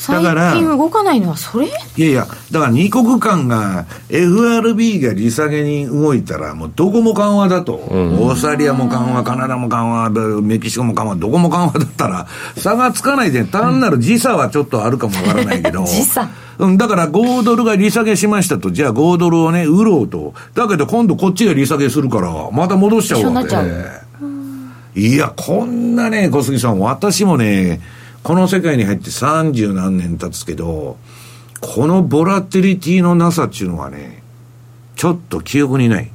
[0.10, 1.68] だから最近動かないのはそれ？
[1.68, 1.70] い
[2.02, 10.10] やいや、だから二国間が FRB が利下げに動いたら、もうどこも緩和だと、うん、オーストラリアも緩和、カナダも緩和、
[10.42, 16.30] メキシコも緩和、どこも緩和だったら、差がつかないで、単なる時差はちょっとあるかもわからないけど、 時差。
[16.58, 20.34] うん、だから5ドルが利下げしましたと、じゃあ5ドルをね、売ろうと。
[20.56, 23.56] だけど今度こっちが利下げするから、また戻しちゃうわけ。
[24.96, 27.80] いや、こんなね、小杉さん、私もね、
[28.24, 30.98] この世界に入って三十何年経つけど、
[31.62, 34.24] このボラテリティのなさっていうのはね、
[34.96, 36.12] ちょっと記憶にない。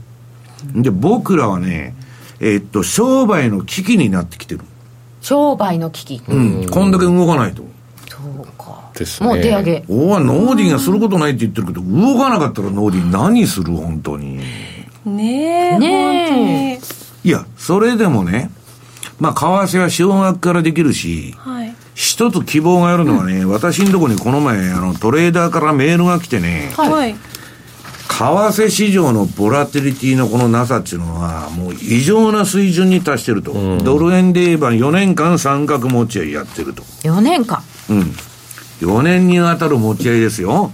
[0.75, 1.95] で、僕らはね、
[2.40, 4.61] えー、っと、商売の危機になってきてる。
[5.21, 6.69] 商売の危機うん。
[6.71, 7.62] こんだけ動かないと。
[8.09, 8.90] そうか。
[8.95, 9.29] ですね。
[9.29, 9.85] もう手上げ。
[9.88, 14.38] おわ、ノーディンがすることないって言ってるけど、動かなかったらノーディン何する本当に。
[15.05, 15.79] ねえ。
[15.79, 17.29] ねえ。
[17.29, 18.51] いや、それでもね、
[19.19, 21.63] まあ、為替は少額からできるし、はい、
[21.95, 27.15] 一つ希望があるのはね、うん、私のところにこの前、あの、トレーダーからメールが来てね、はい。
[27.15, 27.19] 為
[28.09, 33.53] 替市場のボラテリティのこのなさっていうのは、もう異常な水準に達してると。
[33.53, 36.83] うん、ドル円で言えば4年間三角持ち合いやってると。
[37.03, 38.01] 4年間うん。
[38.81, 40.73] 4年にわたる持ち合いですよ。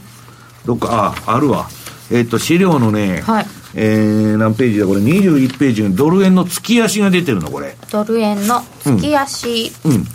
[0.66, 1.68] どっか、あ、あるわ。
[2.10, 3.46] えっ、と、資料のね、はい。
[3.74, 10.06] えー、何ページだこれ？21ページにドル円の月足が出てるのこれドル円の月足うん、うん、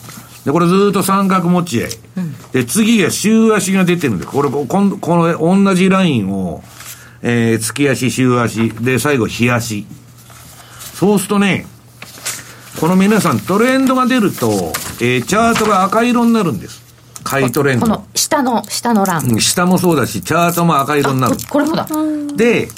[0.46, 6.64] でこれずっと三角持ち合い、うん、で次が週足が出てるんでこれこのこの同じラインを、
[7.24, 9.86] えー、月足週足で最後日足。
[10.94, 11.66] そうするとね
[12.80, 16.84] この皆さんトレンドが出ると、えー、チャートが赤色になるんです。
[17.24, 17.88] 買いトレンド。
[17.88, 19.42] この下の下の欄。
[19.42, 21.38] 下もそうだしチャートも赤色になる。
[21.50, 21.88] これもだ。
[22.36, 22.70] で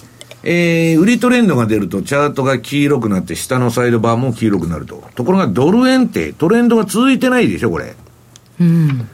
[0.44, 5.04] えー、売りトレンドが出るとチャートが黄色くなって下のサイドバーも黄色くなると。
[5.16, 7.96] ところがドル円ってトレンドが続いてないでしょ、これ。
[8.60, 9.10] うん。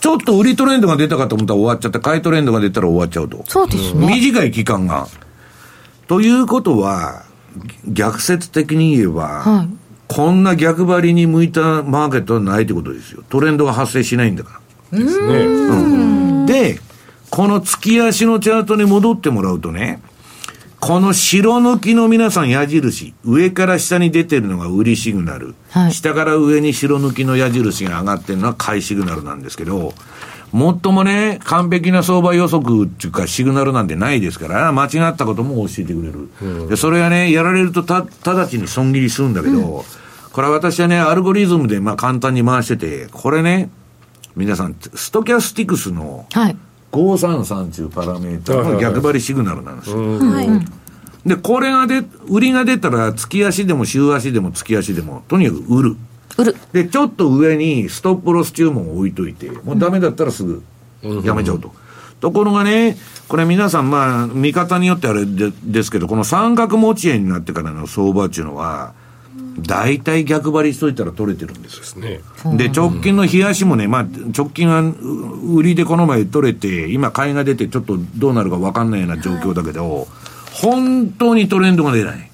[0.00, 3.44] ちょっと売りトレンドが出たかと思ったら終わっちゃって、買いトレンドが出たら終わっちゃうと。
[3.46, 4.06] そうですね。
[4.06, 5.06] 短い期間が。
[6.08, 7.24] ということは、
[7.86, 9.68] 逆説的に言えば、はい、
[10.08, 13.22] こんな逆張りに向いたマーケットはないってことですよ。
[13.28, 14.60] トレンドが発生しないんだか
[14.92, 14.98] ら。
[14.98, 15.38] ですね。
[15.44, 15.74] う
[16.42, 16.46] ん。
[16.46, 16.80] で、
[17.28, 20.00] この月足のチャートに戻ってもらうとね、
[20.80, 29.92] この白抜きの皆さん矢印、上から下に出てるのが売りシグナル、はい、下から上に白抜きの矢印が上がってるのは買いシグナルなんですけど、
[30.52, 36.30] もっともね、完璧な相場予測っていうかシグナルなんてないですから、間違ったことも教えてくれる。
[36.42, 39.84] うん、でそれがね、やられるとた、直ちに損切りするんだけど、うん、
[40.32, 43.68] これは私はね、アルゴリズムでまあ簡単に回してて、これね、
[44.34, 46.56] 皆さん、ストキャスティクスの、はい
[46.92, 49.96] 533というパラメーターが逆張りシグナルなんですよ。
[49.98, 55.96] はい、で、これがで、売りが出たら、月足でも週足でも月足でも、とにかく売る。
[56.38, 56.56] 売る。
[56.72, 60.62] で、ちょっと上にストップロス注文を置いといて、もうダメだったらすぐ
[61.24, 61.68] やめちゃうと。
[61.68, 61.74] うん、
[62.20, 62.96] ところがね、
[63.28, 68.92] これ皆さん、まあ、見方によってあれでですけど、この三角持ち円になってからの相場っていうのは、
[69.62, 72.20] 大体逆張りしといたら取れてるんですね。
[72.56, 74.82] で、直近の冷やしもね、まあ、直近は
[75.54, 80.08] 売りでこの前取れて、今買いが出てちょっとどうなるか分かんないような状況だけど、
[80.52, 82.30] 本当にトレンドが出ない。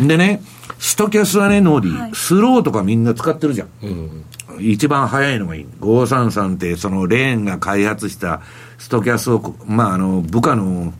[0.00, 0.42] うん、でね、
[0.78, 3.68] ストキャスはね、ノーディー、はい、スローとかみんな使ってるじゃん。
[3.82, 4.24] うん、
[4.60, 5.66] 一番早いのがいい。
[5.80, 8.40] 533って、そのレーンが開発した
[8.78, 10.92] ストキャスを、まあ、あの、部下の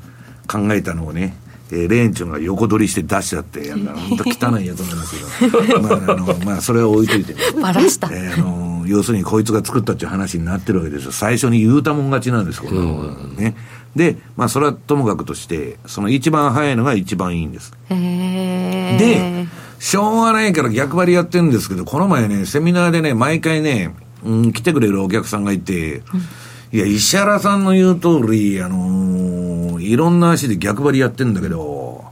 [0.47, 1.35] 考えたのをね、
[1.73, 8.09] えー、レーンチュンが横取りして出しちゃって本当汚いやつなんですけど、 まあ、あの、まあ、それは置いといて、ね、バラした。
[8.13, 11.13] えー、あの、要するにこいつが作ったっていう話になってるわけですよ。
[11.13, 13.57] 最初に言うたもん勝ちなんです、この、ね。
[13.97, 17.73] で、まあ、それはともかくとして、その一番早いのが一番いいんです。
[17.89, 19.47] で、
[19.79, 29.52] しょうがないから逆張りやってるんですけど、この前ね、セミナーでね、毎回ね、うん、来てくれるお客さんがいて、うん、いや、石原さんの言う通り、あのー、
[29.83, 32.05] いろんな足で逆張りやってるんだけど、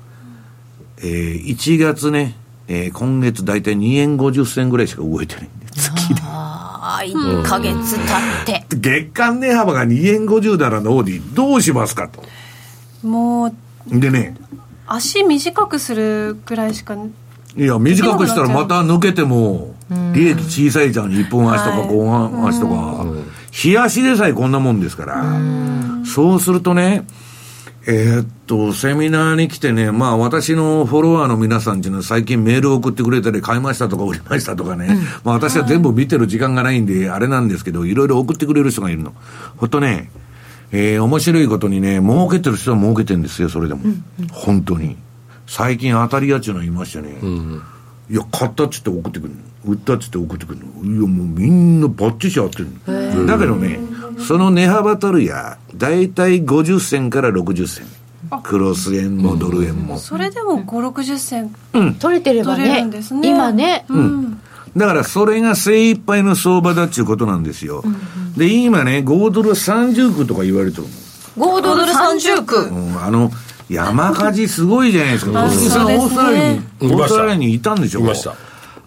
[0.98, 2.34] えー、1月ね、
[2.68, 6.20] えー、今月大体2円50銭ぐらいしか動いてないんで、月で。
[6.20, 8.76] 1か月経って。
[8.76, 12.22] 月間値幅が2円50ならのオーディ、どうしますかと。
[13.06, 13.54] もう。
[13.88, 14.36] でね。
[14.86, 16.96] 足短くするぐらいしか。
[17.56, 19.74] いや、短くしたらまた抜けても、
[20.12, 21.10] 利益小さいじゃん。
[21.10, 23.06] 1本足とか5本足とか。
[23.64, 25.24] 冷やしでさえこんなもんですから。
[26.04, 27.04] そうするとね、
[27.86, 39.14] えー、っと、セミナーに来てね、まあ私のフォロワーの皆さんっていうのは最近メールを送ってくれたり、買いましたとか売りましたとかね、うん、まあ私は全部見てる時間がないんで、あれなんですけど、いろいろ送ってくれる人がいるの。
[39.56, 40.10] ほんとね、
[40.72, 43.80] えー、面白いことにね、儲けてる人は儲けてるんですよ、それでも。
[43.84, 44.96] うんうん、本当に。
[45.46, 47.18] 最近当たり屋っていうのいましたね。
[47.22, 47.62] うん
[48.10, 49.36] いや、買ったっつって送ってくるの。
[49.64, 50.64] 売ったっつって送ってくるの。
[50.84, 51.80] いや、もうみん。
[51.80, 53.26] なバッチシ合ってる。
[53.26, 53.78] だけどね、
[54.18, 57.86] その値幅取るや、大体50銭から60銭。
[58.42, 59.98] クロス円もドル円も。
[59.98, 61.54] それでも5、60銭。
[61.72, 61.94] うん。
[61.94, 62.84] 取れてればね。
[62.84, 63.84] ね今ね。
[63.88, 64.40] うん。
[64.76, 67.42] だからそれが精一杯の相場だっていうことなん。
[67.42, 67.82] ですよ。
[68.36, 70.88] で、今ね、5ドル30区とか言われてるの。
[71.58, 72.56] 5ドル30区。
[72.68, 73.32] うん、あの、
[73.68, 75.44] 山火事すごいじゃないですか。
[75.44, 77.80] 小杉さん、オーストラリアに、オーストラリアにいたん。
[77.80, 78.34] でしょいました。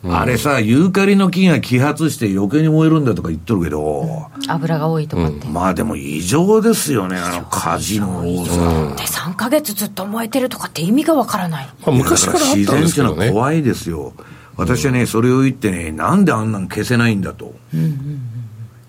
[0.05, 8.51] あれさ、ユーカリの木が揮発して余計に燃えるんだとか言っとるけど、油が多いとかって、まあでも異常ですよね、あの火事の多さ。
[8.97, 11.69] で、3か月ずっと燃えてるとかって意味がわからない。
[11.85, 12.81] まあ、昔からあったんですけどね。
[12.81, 14.13] 自然っていうのは怖いですよ。
[14.57, 17.55] 私はね、それを言ってね、なんであんなん消せないんだと。
[17.73, 18.32] うんうん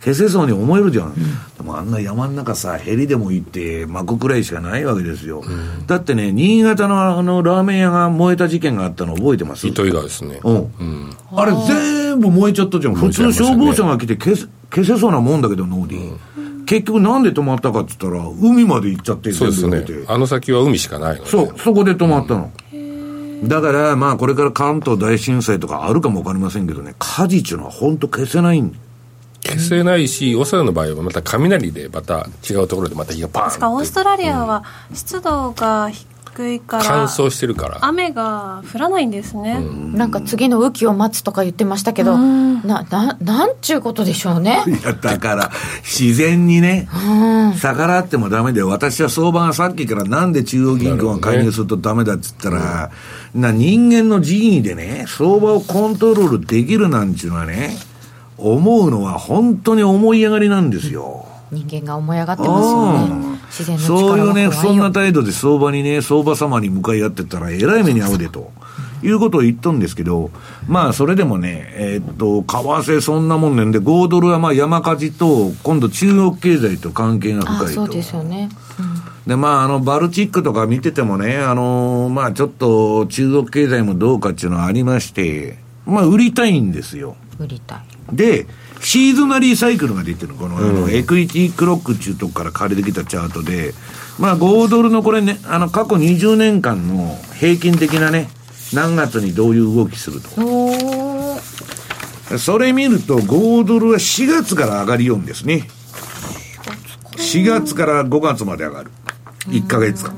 [0.04, 9.66] 消せそうに思えるじゃん、うん、でもあんな山の中さヘリでも行って巻くくらいしかないわけですよ、うん、だってね新潟のあのラーメン屋が燃えた事件があったの覚えてます？
[9.66, 12.94] 糸魚川ですね、うん、あれ全部燃えちゃったじゃん。
[12.94, 19.84] 普通消防車が来て消せ消せそうなもんだけどノーディ、結局なんで止まったかっつったら海まで行っちゃってそうですね。
[20.08, 22.52] あの先は海しかないの、ね、そうそこで止まったの、
[23.48, 28.76] だから、まあ、これから関東大震災とかあるかもわかりませんけどね、火事っていうのは本当消せないん
[29.44, 35.90] 消せないし、オーストラリアの場合はまた雷でまた違うところでまた火がパーンですか、オーストラリアは湿度が
[36.35, 37.78] 低いから、乾燥してるから。
[37.83, 39.94] 雨が降らないんですね、ん。
[39.94, 44.64] なんか次の雨季を待つとか言ってましたけど、なななんちゅうことでしょうね。
[44.66, 45.50] いやだから
[45.83, 46.88] 自然にね、
[47.61, 52.90] 逆らってもダメで私は相場がさっきからなんで中央銀行が介入するとダメだっつったら、
[53.35, 57.76] な人間の人為でね相場をコントロールできるなんちゅうのはね
[58.52, 61.26] 思うのは本当に思い上がりなんですよ。
[61.50, 63.38] 人間が思い上がってますよね。
[63.46, 68.50] 自然のそういうね、そんな態度で相場にね、相場様に向かい合ってたら、えらい目に遭うでと。
[69.07, 70.30] いうことを言ったんですけど、
[70.66, 77.72] まあ、それでもね、えー、っと、為替そんなもんねんで、5ドルはまあ山火事と、今度中国経済と関係が深いと。
[77.72, 78.48] そうですよね。
[78.78, 87.16] うん、で、まあ、あの、バルチックとか見ててもね、あのー、まあ、ちょっと中国経済もどうかっていうのはありまして、まあ、売りたいんですよ。
[87.38, 87.83] 売りたい。
[88.12, 88.47] で、
[88.81, 93.75] シーズナリーサイクルが出てる、この、あの、エクイティクロックっていうとこから借りてきたチャートで、
[94.18, 98.29] まあ、5ドルのこれね、あの、過去20年間の平均的なね、
[98.73, 100.29] 何月にどういう動きすると。
[102.38, 105.68] それ見ると、5ドルは4月から上がりようんですね。
[107.16, 108.90] 4月から5月まで上がる。
[109.49, 110.14] 1ヶ月間。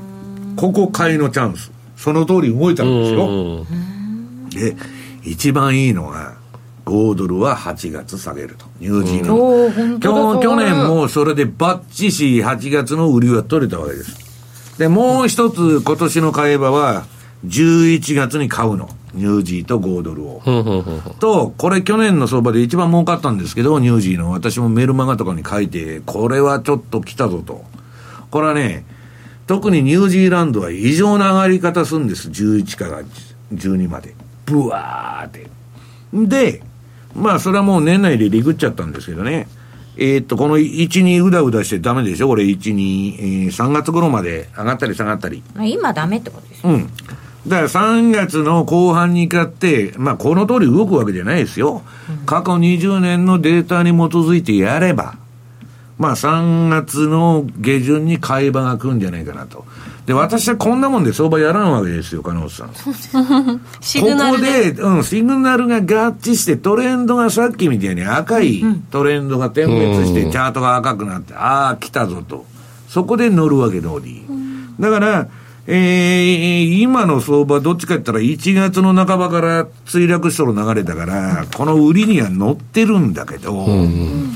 [0.55, 1.71] ここ買いのチャンス。
[1.95, 3.65] その通り動いたんですよ。
[4.49, 4.75] で、
[5.27, 6.35] 一番いいのは、
[6.85, 8.65] 5ドルは8月下げると。
[8.79, 10.39] ニュージーランド。
[10.39, 14.77] 去年もそれでバッチし8月の売りは取れたわけです。
[14.77, 17.05] で、もう一つ今年の買い場は
[17.45, 18.89] 11月に買うの。
[19.13, 20.41] ニュージーと5ドルを。
[21.19, 27.65] と、これ去年の相場で一番儲かったんですけど、ニュージーの私もメルマガとかに書いて、これはちょっと来たぞと。
[28.29, 28.85] これはね、
[29.47, 32.29] 特にニュージーランドは異常な上がり方するんです。
[32.29, 33.01] 11から
[33.53, 34.13] 12まで。
[34.47, 35.47] ブワーって。
[36.13, 36.63] で、
[37.15, 39.47] まあ、それはもう年内でリグっちゃったんですけどね。
[39.97, 42.27] えー、っと、この1、2うだうだしてダメでしょ？
[42.27, 45.43] これ1、2、えー、3月頃まで上がったり下がったり。
[45.59, 46.87] 今ダメってことですよ、うん。
[47.47, 51.81] だから3月の後半に買って、まあこの通り動くわけじゃないですよ。
[52.09, 55.15] うん、過去20年のデータに基づいてやれば、
[55.97, 59.65] まあ3月の下旬に買い場が来るんじゃないかなと。
[60.07, 62.71] で、私はこんなもんで相場やらんわけですよ、金本さん。
[63.81, 64.71] シグナルで。
[64.71, 65.81] ここで、うん、シグナルが合
[66.13, 72.45] 致して、トレンドがさっきみたいに赤いトレンドが点滅して、チャートが赤くなって、ああ、来たぞと。
[72.87, 74.81] そそこで乗るわけ、ノーディー。
[74.81, 75.27] だから、
[75.67, 84.31] えー、今の相場、どっちか言ったら1月の半ばから墜落しとる流れだから、この売りには乗ってるんだけど、うん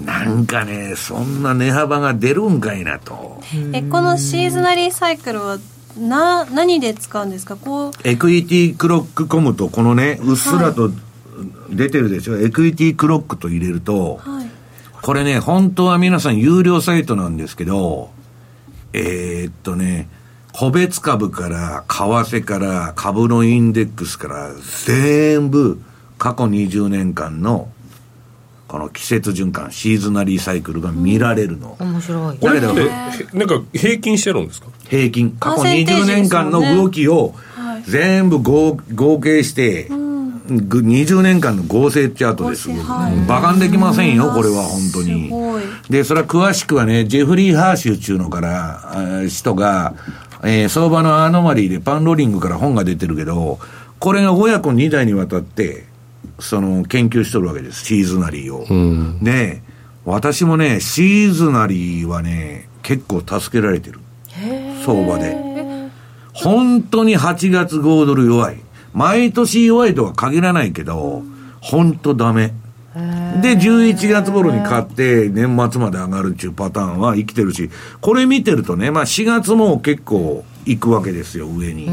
[0.00, 3.40] なんかね、そんな値幅が出るんかいなと。
[3.72, 5.58] え、このシーズナリーサイクルは
[5.98, 7.56] な何で使うんですか？
[7.56, 7.92] こう。
[8.02, 10.90] エクイティクロックコムとこのねうっすらと
[11.70, 14.50] 出てるでしょ、はい、エクイティクロックと入れると、はい、
[15.02, 18.10] これね本当は皆さん有料サイトなんですけど
[18.92, 20.08] えー、っとね
[20.52, 24.50] 個別株から為替から株のインデックスから
[24.86, 25.80] 全部
[26.18, 27.68] 過去20年間の
[28.74, 32.38] この季節循環シーズナリーサイクルが見られるの、うん、面白い。
[32.38, 34.66] これってなんか平均してるんですか？
[34.88, 37.36] 平均過去20年間の動きを
[37.86, 45.30] 全部合合計して、うん、20年間の合成チャートです、はい、バカんできませんよこれは本当に。
[45.88, 49.94] でそれは詳しくはねジェフリー・ハーシュっていうのから人が、
[50.42, 53.60] えー、相場のアノマリーでパンローリングから本が出てるけど
[54.00, 55.93] これが親子2代にわたって
[56.38, 58.66] その研究しとるわけです、シーズナリーを。
[58.68, 59.62] うん、で、
[60.04, 64.00] 私もね、シーズナリーはね、結構助けられてる。
[64.84, 65.36] 相場で。
[66.32, 68.58] 本当に8月5ドル弱い。
[68.92, 71.22] 毎年弱いとは限らないけど、
[71.60, 72.52] 本当ダメ。
[73.42, 77.70] で、11月頃に買って、年末まで上がるっていうパターンは生きてるし、
[78.00, 81.86] これ見てるとね、まあ4月も結構行くわけですよ、上に。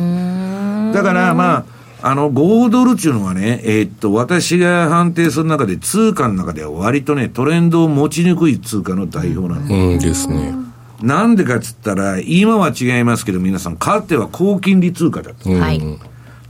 [0.94, 1.66] だからまあ、
[2.04, 9.92] あの、5ドルっていうのはね、えー、っと、私が判定する中で、通貨の中では割とね、トレンドを持ちにくい通貨の代表なの。
[9.94, 10.54] うんですね。
[11.02, 15.50] なんでかっつったら、今は違いますけど、皆さん、かつては高金利通貨だった。
[15.50, 15.82] はい。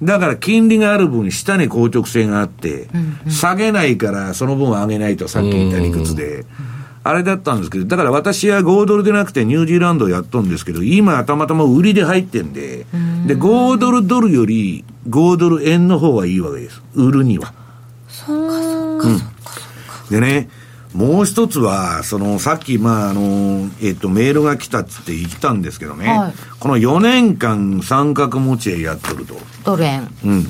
[0.01, 2.87] だから金利がある分、下に硬直性があって、
[3.29, 6.39] 下げないから、その分は上げないと、さっき言った理屈で。
[6.39, 12.85] うんあれだったんですけど、だから私は5ドルでなくてニュージーランドをやっとんですけど、今たまたま売りで入ってんで、
[13.25, 16.81] で、5ドルドルより5ドル円の方がいいわけです。
[16.93, 17.53] 売るには。
[18.07, 19.05] そうか、そうか、
[20.11, 20.49] でね、
[20.93, 29.39] もう一つは、その、さっき、まあ、あの、えっと、メールが来たっつって言ったんですけどね、はい、この4年間三角持ち合やっとると。
[29.63, 30.13] ドル円。
[30.25, 30.45] うん。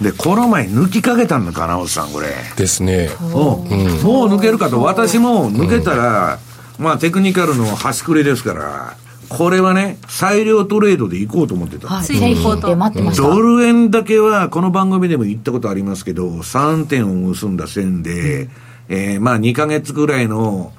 [0.00, 2.28] で、この前抜きかけたんだ、金本さん、これ。
[2.56, 3.10] ですね。
[3.20, 6.38] うん、もう抜けるかと、私も抜けたら、
[6.78, 8.96] うん、まあテクニカルの端くれですから、
[9.28, 11.88] これはね、裁量トレードで行こうと思ってた。
[11.88, 13.22] はい、ついで行こうと待ってました。
[13.22, 18.50] ドル円だけは、この番組でも言ったことありますけど、3点を結んだ線で、うん、
[18.88, 20.72] えー、まあ2か月ぐらいの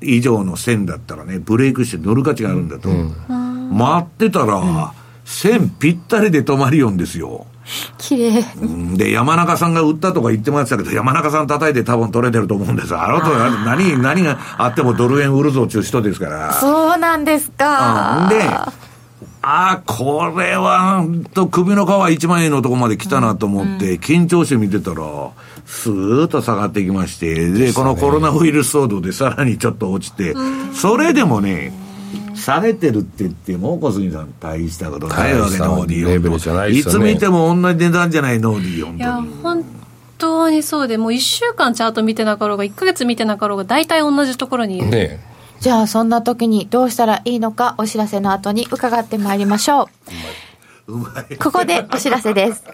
[0.00, 2.88] 以上の線だったらね、ブレイクして乗る価値があるんだと。
[2.88, 4.94] うん、待ってたら、
[5.24, 7.46] 線ぴったりで止まりよんですよ。
[7.98, 8.44] 綺麗
[8.96, 12.96] で、山中さんが売ったとか言ってましたけど、山中さん叩いて多分取れてると思うんです。
[12.96, 13.30] あのと
[13.64, 16.52] 何、何があってもドル円売るぞっていう人ですから。
[16.54, 18.28] そうなんですか。
[18.30, 18.72] で、あ
[19.42, 21.04] あ、これは、
[21.34, 24.96] と首の皮一万円のとこまで来たなと思って、緊張して見てたら、
[25.66, 30.34] スーッと下がってきまして、で、このコロナウイルス騒動でさらにちょっと落ちて、
[30.74, 31.72] それでもね、
[32.42, 36.08] 下げてるって言っても、小杉さん、大したことないわけ、ノーディー。
[36.08, 38.98] レベルじゃないいつ見ても同じ値段じゃない、ノーディー、本当に。
[38.98, 39.64] いや、本
[40.18, 44.88] 当にそうで、もう1週間チャート見てなかろうが、1か月見てなかろうが、大体同じところにいる。
[44.88, 45.20] ね
[45.60, 49.88] じゃあ、そんな時にどうしたらいいのか、お知らせの後に伺ってまいりましょ
[50.88, 50.98] う。
[50.98, 51.38] う。
[51.38, 52.64] ここでお知らせです。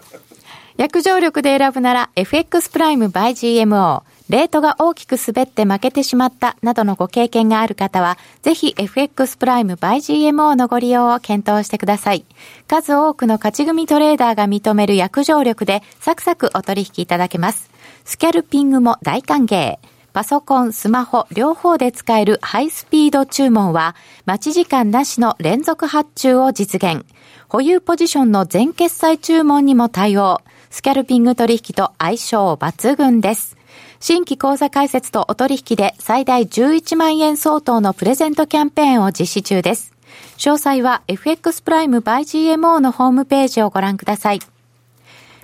[0.77, 3.31] 約定力で選ぶなら FX プライム by
[3.65, 4.01] GMO。
[4.29, 9.97] レートが大きく滑って負けてしまったなどのご経験がある方は、ぜひ FX プライム by
[10.29, 12.25] GMO のご利用を検討してください。
[12.67, 17.71] 数多くの勝ち組トレーダーが認める約定力でサクサクお取引いただけます。
[18.05, 19.77] スキャルピングも大歓迎。
[20.13, 27.05] パソコン、スマホ、両方で使えるハイスピード注文は、待ち時間なしの連続発注を実現。
[27.47, 30.41] 保有ポジションの全決済注文にも対応。
[30.69, 33.58] スキャルピング取引と相性抜群です。
[34.01, 39.93] 新規口座開設とお取引で最大11万円相当のプレゼントキャンペーンを実施中です。
[40.37, 44.39] 詳細は FX プライム by GMO のホームページをご覧ください。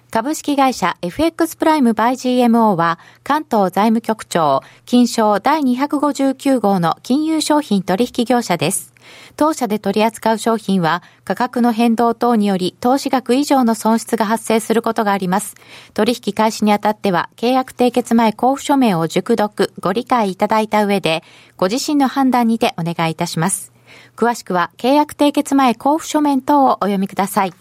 [0.09, 8.94] 株式会社 FX プライム by GMO は関東財務局長金賞第259号の金融商品取引業者です。
[9.35, 15.55] 当社で取り扱う商品は価格の変動等により投資額以上の損失が発生することがあります。
[15.93, 21.23] 取引開始にあたっては契約締結前交付書面を熟読、ご理解いただいた上で
[21.57, 23.71] ご自身の判断にてお願いいたします。
[24.15, 27.53] 詳しくは契約締結前交付書面等をお読みください。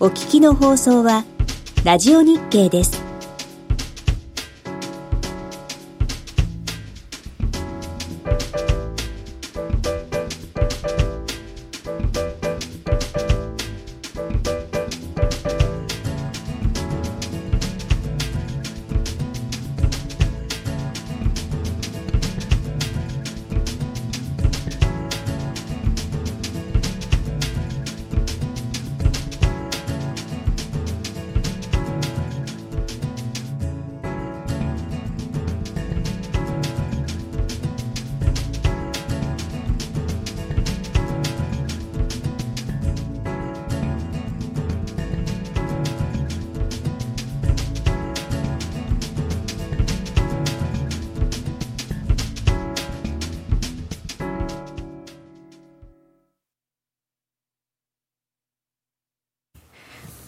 [0.00, 1.24] お聞きの放送は
[1.84, 3.03] ラジオ日経です。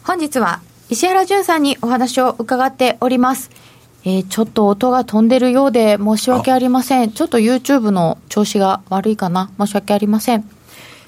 [0.06, 3.50] 本日は石原淳さんにお話を伺っております。
[4.04, 7.10] えー、ちょっと音が飛んでるようで申し訳ありません。
[7.10, 10.48] ちょっと YouTube の調子が悪いかな申し訳ありません。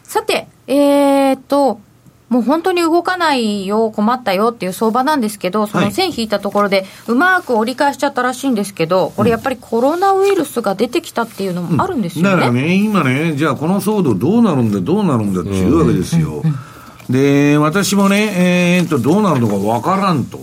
[0.03, 1.79] さて、えーと、
[2.29, 12.31] もう本当に動かないよ、困ったよっていう相場なんですけど、その線引いたところで、うまく折り返しちゃったらしいんですけど、これやっぱりコロナウイルスが出てきたっていうのもあるんですよね。
[12.31, 16.43] だからね、今ね、じゃあこの騒動どうなるんだ、どうなるんだっていうわけですよ。
[17.11, 20.39] で、私もね、えー、っと、どうなるのかわからんと。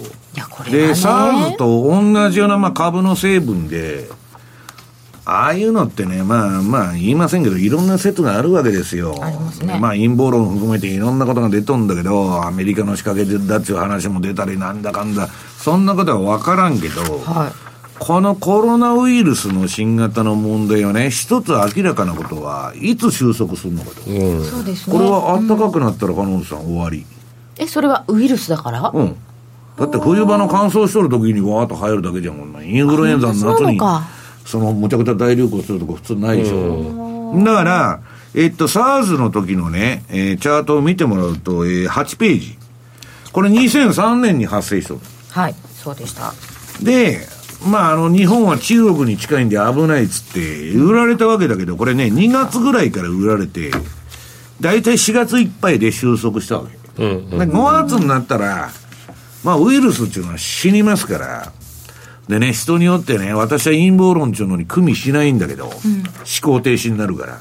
[0.69, 4.09] で、SARS と同じような、まあ、株の成分で、
[5.27, 9.15] ああいうのってね、まあまあ言いませんけど、いろんな説があるわけですよ。
[9.23, 9.79] ありますね。
[9.79, 17.64] まあ陰謀論含めていろんなことが出とんだけど、アメリカの仕掛けだっていう話も出たりなんだかんだ、そんなことはわからんけど、はい、
[18.05, 24.11] このコロナウイルスの新型の問題はね、一つ明らかなことは、いつ収束するのかと。
[24.11, 24.95] うん、そうですね。
[24.95, 27.03] これは暖かくなったら、彼女さん終わり。
[27.57, 28.91] え、それはウイルスだから？
[28.93, 29.15] うん。
[29.75, 32.61] だって冬場の乾燥しとる時にわーっと入るだけじゃん、こんな。
[32.61, 33.79] インフルエンザの夏に。
[34.45, 37.33] そのむちゃくちゃ大流行するとこ普通ないでしょ。
[37.43, 38.01] だから、
[38.35, 42.55] えっと、SARS の時のね、えー、チャートを見てもらうと、えー、8ページ。
[43.31, 46.33] これ2003年に発生したはい、そうでした。
[46.83, 47.27] で、
[47.63, 53.71] まあ、あの、日本は中国に近いんで危ないっつって、売られたわけだけど、これね、2月ぐらいから売られて、
[54.61, 57.03] 大体4月いっぱいで収束したわけ。
[57.03, 58.69] うんうん、5月になったら、
[59.43, 61.51] まあ、ウイルスっていうのは死にますから、
[62.27, 67.37] でね、人によってね、私は陰謀論っていうのに組みしないんだけど、うん、思考停止になるから。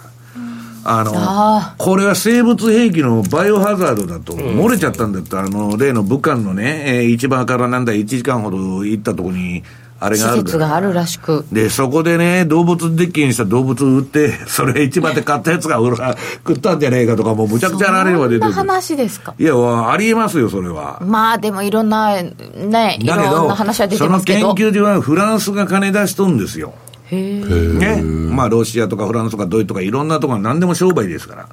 [0.86, 9.64] あのあ、これは生物兵器のバイオハザードだと、漏れちゃったんだって、あの、例の武漢のね、えー、市場からなんだ、1時間ほど行ったとこに、
[10.00, 11.44] あれがある施設があるらしく。
[11.52, 16.16] で、そこでね、動物実験した動物売って、 それ市場で買ったやつが売ら、
[16.46, 18.52] 食ったんじゃねえかとか、もうむちゃくちゃなれは出てる。
[18.52, 19.34] そんな話ですか？
[19.38, 19.54] いや、
[19.90, 21.00] ありえますよ、それは。
[21.06, 24.40] まあ、でもいろんな、ね、いろんな話は出てますけど。
[24.40, 26.74] その研究ではフランスが金出しとんですよ。
[27.10, 28.02] へね。
[28.02, 31.46] まあ、ロシアとかフランスとかドイツとかいろんなところ何でも商売ですから。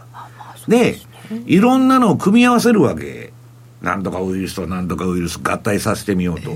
[0.68, 0.98] で、
[1.46, 3.31] いろんなのを組み合わせるわけ。
[3.82, 6.52] なんとかウイルスとなんとかウイルス合体させてみようと。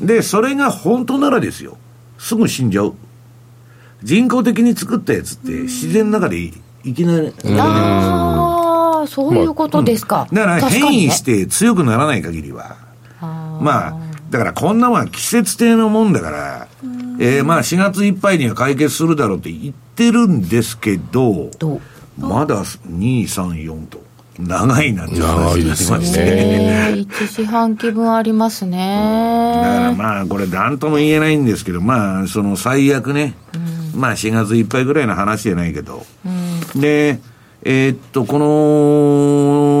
[0.00, 1.76] で、それが本当ならですよ。
[2.18, 2.94] すぐ死んじゃう。
[4.02, 7.32] 人工的に作ったやつって自然の中でいきなり。
[7.58, 10.26] ああ、そういうことですか。
[10.32, 12.76] だから変異して強くならない限りは。
[13.20, 13.96] まあ、
[14.30, 16.68] だからこんなもんは季節性のもんだから、
[17.18, 21.50] えー、まあ4月いっぱいには解決するだろうって言ってるんですけど、
[22.18, 24.03] まだ2、3、4と。
[24.38, 26.92] 長いなって長いですね。
[26.96, 28.78] 一四半期分ありますね。
[29.56, 33.34] だからまあ、これ何とも言えないんですけど、まあ、その最悪ね、
[33.92, 37.20] うん、まあ4月いっぱいぐらいの話じゃないけど、うん、で、
[37.62, 38.38] えー、っと、こ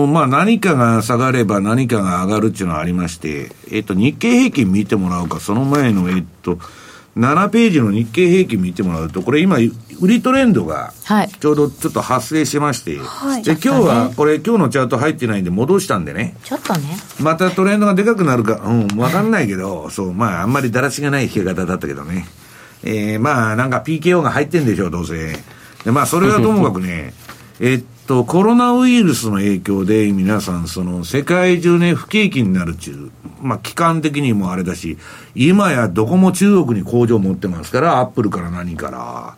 [0.06, 6.58] の、まあ何かが下がれば何かが上がるっていうのはありまして、えー、っと、日経平均見てもらうか、その前の、えー、っと、
[7.16, 9.58] 7ページの日経平均見てもらうと、これ今、
[10.00, 10.92] 売りトレンドが、
[11.38, 16.36] ちょうどちょっと発生しまして、はい、で、今日は、これ今日のチャート入ってないんで戻したんでね。
[16.42, 16.96] ちょっとね。
[17.20, 22.26] またトレンドがでかくなるか、うん、わかんないけど、そう、まあ、あんまりだらしがない引け方だったけどね。
[22.82, 25.38] えー、まあ、なんか PKO が入ってんでしょう、どうせ。
[25.84, 27.14] で、まあ、それはともかくね、
[27.60, 34.98] えっと、コロナウイルスの影響で皆さん、その、世界中ね、不景気になるっていう、まあ、期間的にもあれだし、
[35.34, 39.36] 今やどこも中国に工場持ってますから、アップルから何から。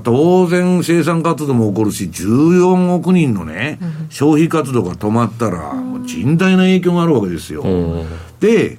[0.00, 3.78] 当然生産活動も起こるし、14億人のね、
[4.10, 7.64] 消費活動が止まったら、甚大な影響があるわけですよ。
[8.38, 8.78] で、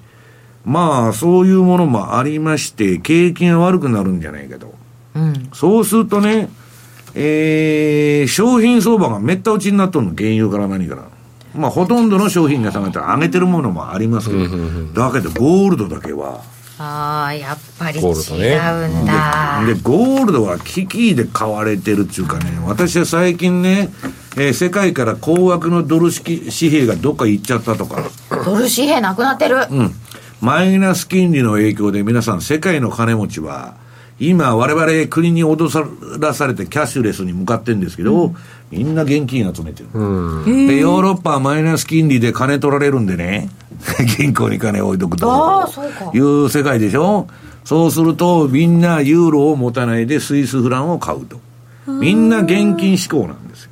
[0.65, 4.75] まあ、そういうものもありまして、景気が悪くなるんじゃないけど、
[5.15, 6.49] うん、そうするとね、
[7.15, 11.03] えー、商品相場がめった落ちになっとるの、原油から何から。
[11.55, 14.41] まあ、ほとんどの商品が下がって上げてるものもありますけど、
[14.93, 16.41] だけどゴールドだけは。
[16.81, 19.63] ああ、やっぱり違うんだ。
[19.65, 23.89] で、ゴールドは危機で買われてるっていうかね、私は最近ね、
[24.37, 28.03] えー、世界から高額のドル式紙幣がどっか行っちゃったとか。
[28.29, 29.57] ドル紙幣なくなってる。
[29.69, 29.93] うん。
[30.39, 33.75] マイナス金利の影響で皆さん、世界の金持ちは、
[34.19, 38.35] 今、我々国に脅らされてキャッシュレスに向かってるんですけど、うん、
[38.71, 43.49] みんな現金集めてる、うん、で、ヨーロッパはマイナス金利で金取られるんでね、
[44.17, 45.65] 銀行に金置いとくと。
[46.13, 47.27] いう世界でしょ？
[47.63, 51.39] そうすると、みんなユーロを持たないでスイスフランを買うと。
[51.87, 53.71] みんな現金志向なんですよ。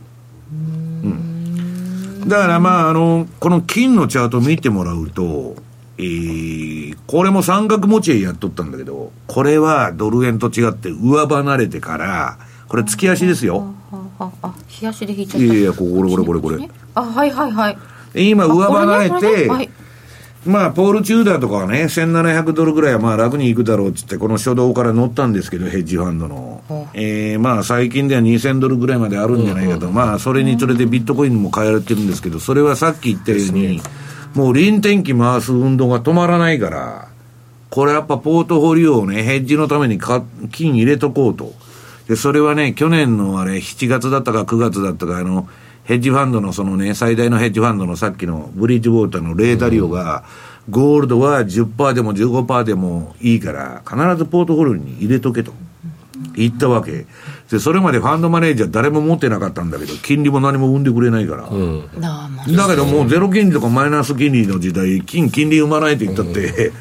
[1.03, 2.29] うん。
[2.29, 5.55] だからまあ、あの、この金のチャート見てもらうと、
[5.99, 12.37] えー、これも三角持ち合いやっとったんだけど、これはドル円と違って上離れてから、
[12.67, 13.73] これ月足ですよ。
[14.19, 15.45] あ、あ、日足で引いちゃった。
[15.45, 16.69] いやいや、これこれこれこれ。
[16.95, 17.77] あ、はいはいはい。
[18.15, 19.69] 今上離れて、はい、
[20.45, 26.63] まあ、ポール・チューダーとかはね、1700ドルぐらいはまあ楽にいくだろうっつって、この初動から乗ったんですけど、ヘッジファンドの。
[26.93, 29.91] えー、まあ、最近では2000ドルぐらいまであるんじゃないかと。
[29.91, 33.81] まあ、それにつれてビットコインも買われてるんですけど、それはさっき言ったように、
[34.37, 37.07] もう臨転機回す運動が止まらないから、
[37.71, 41.53] これやっぱポートフォリオをね、ヘッジのために金入れとこうと。
[42.07, 45.49] で、それはね、去年のあれ、7月だったか9月だったか、あの、
[45.85, 50.23] ヘッジファンドのそのね、最大のヘッジファンドのさっきのブリッジウォーターのレーダリオが、
[50.69, 55.51] ゴールドは10%でも15%でもいいから、必ずポートフォリオに入れとけと。
[56.35, 57.07] 言ったわけ。
[57.49, 61.47] で、それまでファンドマネージャー誰も持ってなかったんだけど、金利も何も生んでくれないから。
[61.47, 66.73] うん、だけどもうゼロ金利とかマイナス金利の時代、金、金利生まないって言ったって、うん、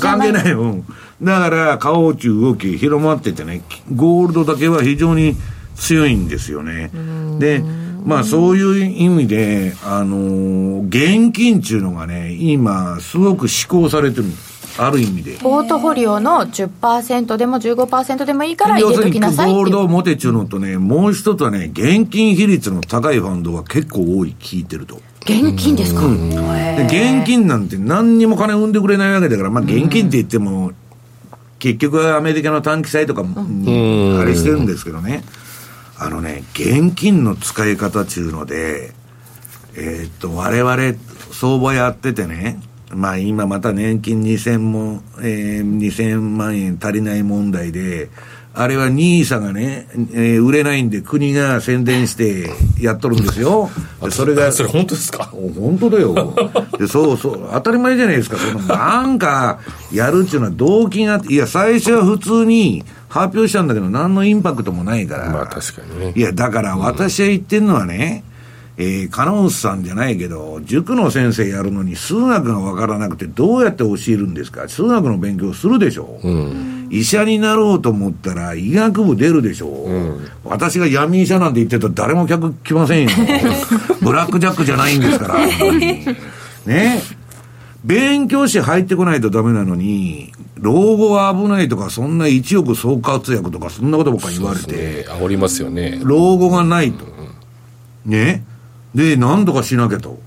[0.00, 0.84] 関係ないよ。
[1.22, 3.62] だから、買おうという動き広まっててね、
[3.94, 5.36] ゴールドだけは非常に
[5.76, 6.90] 強いんですよね。
[7.38, 7.62] で、
[8.04, 14.49] まあそういう意味で、あのー、現金っていうのがね、今、すごく施行されてるんです。
[14.80, 15.36] ある意味で。
[15.38, 25.00] ポートフォリオの10%でも15%でもいいから入れときなさいゴールドを持てっちゅうのとね、もう一つはね、現金比率の高いファンドが結構多い、聞いてると。
[25.22, 30.72] 現金ですか、うん、で現金なんて何にも金生んでくれないわけだから、まあ現金って言っても、
[31.58, 35.22] 結局はアメリカの短期債とかにあれしてるんですけどね。
[35.98, 38.94] あのね、現金の使い方っていうので、
[39.76, 40.76] えー、っと、我々
[41.32, 42.58] 相場やっててね、
[42.90, 48.10] まあ今また年金2000も、えー、2000万円足りない問題で、
[48.52, 53.70] あれは NISA がね、えー、売れないんで国が宣伝してやっとるんですよ。
[54.10, 54.50] それが。
[54.50, 55.24] それ本当ですか？
[55.32, 56.34] 本当だよ。
[56.76, 58.36] で、そうそう、当たり前じゃないですか。
[58.38, 59.60] その、なんか、
[59.92, 65.30] やるっていうのは動機があって、いや、最初は普通に発表したんだけど、何のインパクトもないから。
[65.30, 66.12] まあ確かにね。
[66.16, 68.24] いや、だから私は言ってるのはね、
[68.82, 74.66] えー、カノンスさんじゃないけど、塾の先生やるのに数学が分からなくてどうやって教えるんですか？
[74.70, 83.10] 数学の勉強するでしょ、うん、医者になろうと思ったら医学部出るでしょ、うん、私が闇医者なんて言ってたら誰も客来ませんよ。
[84.00, 85.34] ブラックジャックじゃないんですから。
[86.66, 87.02] ね。
[87.84, 94.72] 勉強して入ってこないとダメなのに、老後は危ないとか、そんな1億総活躍とか、そんなことばっかり言われて。
[94.72, 95.98] ね、煽りますよね。
[96.02, 97.06] 老後がないと。
[98.04, 98.44] ね。
[98.94, 100.18] で、何とかしなきゃと。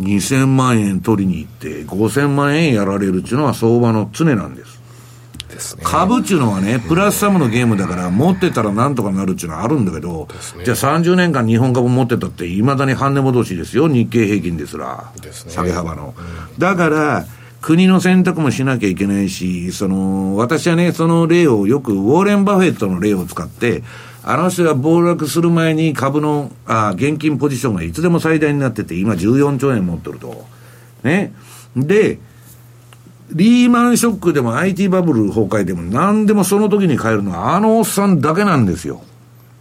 [0.00, 4.76] 2000万円取りに行って、5000万円やられるっていうのは相場の常なんです。
[5.48, 10.28] ですね、株っていうのはね、プラスサムのゲームだから、持ってたらなんとかなるっていうのはあるんだけど、
[10.58, 16.14] ね、じゃあ30年間日本株持ってたって、いまだに半値戻しですよ、日経平均ですら、すね、下げ幅の。
[16.16, 17.26] うん、だから、
[17.62, 23.82] 国の選択もしなきゃいけないし、その、私はね、その例をよく、ウォーレン・バフェットの例を使って、
[24.28, 30.44] あの人が暴落する前に株の、あ現金ポジションがいつでも最大になってて、今14兆円持ってると。
[31.04, 31.32] ね。
[31.76, 32.18] で、
[33.30, 39.02] リーマンショックでも IT バブル崩壊でも何でもその時に変えるのはあのおっさんだけなんですよ。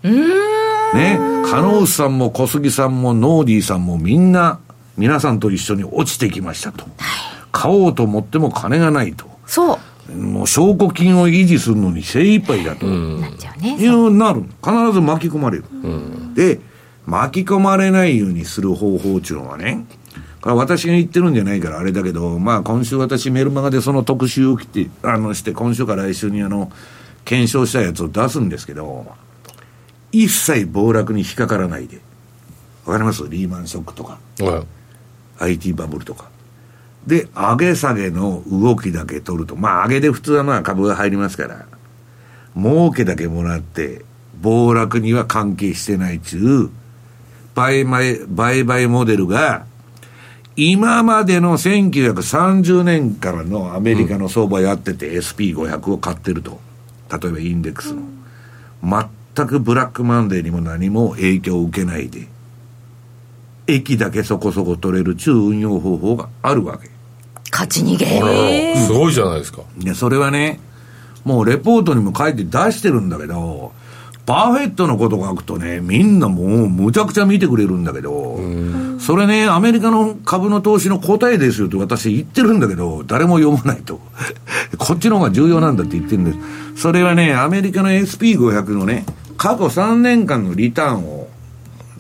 [0.03, 1.19] ね。
[1.45, 4.59] 加納さんも小杉さんもノーディーさんもみんな
[4.97, 6.85] 皆さんと一緒に落ちてきましたと。
[7.51, 9.25] 買おうと思っても金がないと。
[9.45, 9.77] そう。
[10.13, 12.85] もう証拠金を維持するのに精一杯だと。
[12.85, 14.43] いうなる。
[14.63, 15.65] 必ず巻き込まれる。
[15.83, 16.59] うん、で、
[17.05, 19.85] 巻き込まれないようにする方法っていうのはね、
[20.41, 26.71] これ私が言ってるんじゃないからあれだけど、まあ今週私メルマガでその特集を来て、あのして、今週から来週にあの、
[27.23, 29.07] 検証したやつを出すんですけど、
[30.11, 31.99] 一切暴落に引っかからないで。
[32.85, 33.27] わかります？
[33.27, 34.19] リーマンショックとか。
[35.39, 36.29] IT バブルとか。
[37.07, 41.65] で、上げ下げの動きだけ取ると、まあ上げで普通はまあ株が入りますから、
[42.55, 44.03] 儲けだけもらって、
[44.41, 46.69] 暴落には関係してないちゅう、
[47.53, 49.65] 売買、売買モデルが、
[50.55, 56.59] 今までの1930年からのアメリカの相場やってて、SP500 を買ってると。
[57.11, 58.01] 例えばインデックスの。
[59.35, 62.27] 全くブラックマンデーにも何も影響を受けないで、
[63.67, 66.94] 駅だけそこそこ取れる中運用方法があるわけ。
[67.55, 68.75] 勝ち逃げ。
[68.75, 69.61] すごいじゃないですか。
[69.79, 70.59] いや、それはね、
[71.23, 73.71] もうレポートにも書いて出してるんだけど、
[74.25, 78.39] パーフェットのこと書くとね、みんなもうむちゃくちゃ見てくれるんだけど、
[78.99, 84.01] それね、アメリカの株の投資の答えですよって私言ってるんだけど、誰も読まないと。
[84.77, 86.81] こっちの方が重要なんだって言ってるんです。
[86.81, 89.05] それはね、アメリカの SP500 のね、
[89.37, 91.29] 過去3年間のリターンを、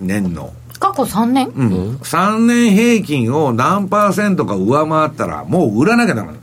[0.01, 1.49] 年の、過去3年？
[1.49, 1.95] うん。
[1.97, 6.33] 3年平均を何パーセントか上回ったら、もう売らなきゃダメ。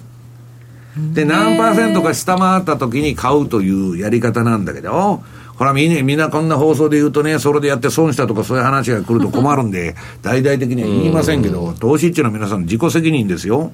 [1.14, 5.22] で、何パーセントか下回った時に買うというやり方なんだけど、
[5.56, 13.72] ほらみんな、みんなこんな放送で言うとね、それでやって損したとかそういう話が来ると困るんで、 大々的には言いませんけど、投資っていうのは皆さん自己責任ですよ。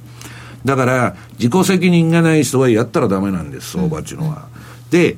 [0.64, 4.46] だから、自己責任がない人はやったらダメなんです、相場っていうのは。
[4.90, 5.16] で、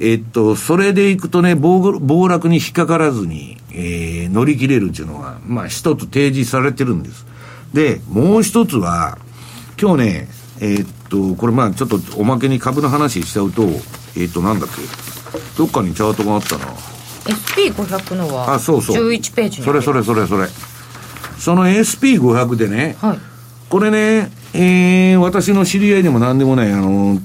[0.00, 7.26] えっと、それでいくとね、暴暴落に引っかからずに、えー、乗り切れるっていうのは、まあ一つ提示されてるんです。
[7.72, 9.18] で、もう一つは、
[9.80, 10.28] 今日ね、
[10.60, 14.82] えー、っと、これまあちょっとおまけに株の話しちゃうと、えー、っと、なんだっけ、
[15.56, 16.66] どっかにチャートがあったな。
[17.24, 19.08] SP500 のは、あ、そうそう。
[19.08, 20.46] 11ページそれそれそれそれ。
[21.38, 23.18] その SP500 でね、はい、
[23.68, 27.18] これね、えー、私の知り合いでも何でもない、あの、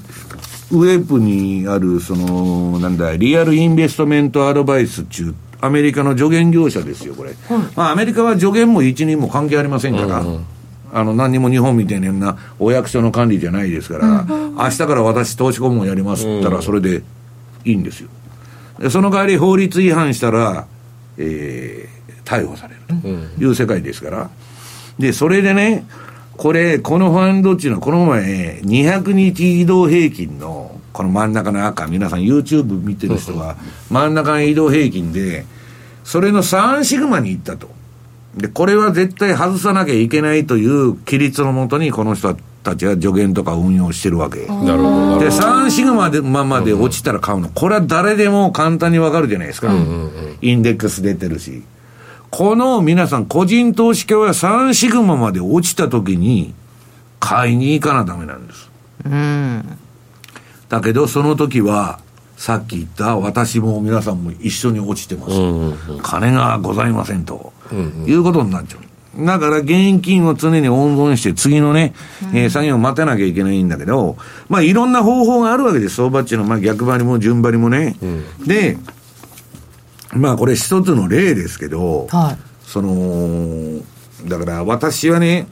[0.70, 7.34] ウェブにある、その、なんだ、リアルインベストメントアドバイス中、アメリカの助言業者ですよ、これ。
[7.74, 10.46] まあ、アメリカは助言も一人も関係ありませんから、うんうん、
[10.92, 17.02] あの、何にも日本みたいなお役所の管理じゃないですから、うん、明日から私投資顧問やりますったら、それで
[17.64, 18.08] いいんですよ。
[18.90, 20.66] その代わり法律違反したら、
[21.16, 23.08] えー、逮捕されると
[23.42, 24.30] いう世界ですから。
[24.98, 25.84] で、それでね、
[26.36, 33.54] これ、このファンドっていうのは、この前、200日移動平均の、この真ん中の赤、皆さん YouTube 見てる人は、
[33.88, 35.46] 真ん中の移動平均で、
[36.02, 37.70] それの3シグマに行ったと。
[38.36, 44.46] で、これは絶対外さなきゃいけないという規律のもとに、この人たちは助言とか運用してるわけ。
[44.46, 45.20] なるほど。
[45.20, 47.48] で、3シグマでままで落ちたら買うの。
[47.48, 49.72] これは誰でも簡単にわかるじゃないですか。
[50.42, 51.62] インデックス出てるし。
[52.30, 56.54] この皆さん、個人投資家は3シグマまで落ちたときに、
[57.20, 58.68] 買いに行かなダメなんです。
[59.04, 59.78] うん。
[60.68, 62.00] だけど、その時は、
[62.36, 65.32] さっき言った私も皆さんも一緒に落ちてます。
[65.32, 68.88] うんうんうん、金がございませんと、うんうん、いうことになっちゃう。
[69.24, 71.94] だから現金を常に温存して次のね、
[72.30, 74.16] うん、えー、作業を待たなきゃいけないんだけど、
[74.48, 77.96] まあいろんな方法があるわけです、相場っていうのは、まあ逆張りも順張りもね。
[78.00, 78.78] うん、で、
[80.12, 83.80] まあこれ一つの例ですけど、はい、その、
[84.26, 85.48] だから私はね、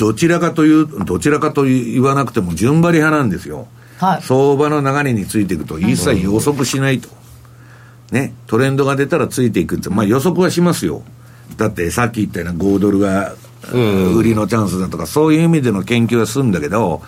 [0.00, 3.68] どちらかという、どちらかと言わなくても順張り派なんですよ。
[3.98, 7.10] はい、相場の流れについていくと一切予測しないと。
[8.10, 11.02] ね、トレンドが出たらついていくって、まあ予測はしますよ。
[11.58, 13.34] だってさっき言ったような5ドルが
[13.72, 17.02] 売りのチャンスだとか、そういう意味での研究はするんだけど、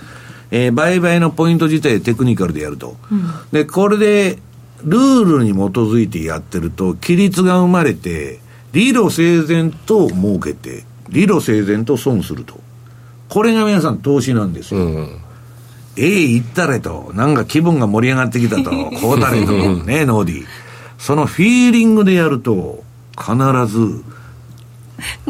[0.51, 2.97] えー、売買のポイント自体テクニカルでやると。
[3.11, 4.39] うん、で、これで、
[4.85, 8.41] ルールに基づいてやってると、規律が生まれて、
[8.73, 12.61] 理路整然と儲けて、理路整然と損すると。
[13.33, 14.81] これが皆さん投資なんですよ。
[14.81, 15.21] うん、
[15.97, 18.71] ええ行ったれと、なんか気分が盛り上がってきたと、
[19.01, 20.47] こうだれと、ね、ノーディー。
[20.99, 22.85] そのフィーリングでやると、
[23.17, 23.35] 必
[23.67, 24.05] ず、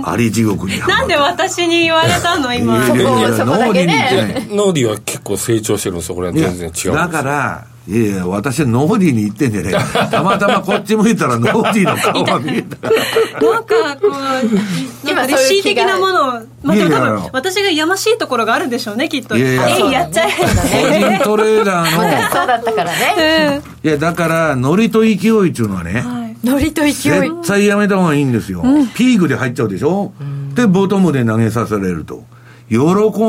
[0.02, 2.52] あり地獄になんで私に言われたの？
[2.52, 2.88] 今。
[2.88, 6.16] ノーディーノーディーは結構成長してるんですよ。
[6.16, 6.92] これは全然違う。
[6.94, 12.88] だから、いやいや、私はノーディーに言ってんじゃねえたまたまこっち向いたらノーディーの顔が見えた。
[12.88, 19.36] なんかこう、今レシー的なものを、まあ、多分私がやましいところがあるんでしょうね、きっと。
[19.36, 20.30] いやいや、やっちゃえ。
[20.30, 22.30] 個人トレーダーの。
[22.30, 23.60] そうだったからね。
[23.82, 26.04] いや、だから、ノリと勢いっていうのはね、
[26.44, 26.92] ノリと勢い。
[26.92, 28.62] 絶対やめた方がいいんですよ。
[28.94, 30.12] ピークで入っちゃうでしょ？
[30.54, 32.22] で、ボトムで投げさせられると。
[32.68, 32.78] 喜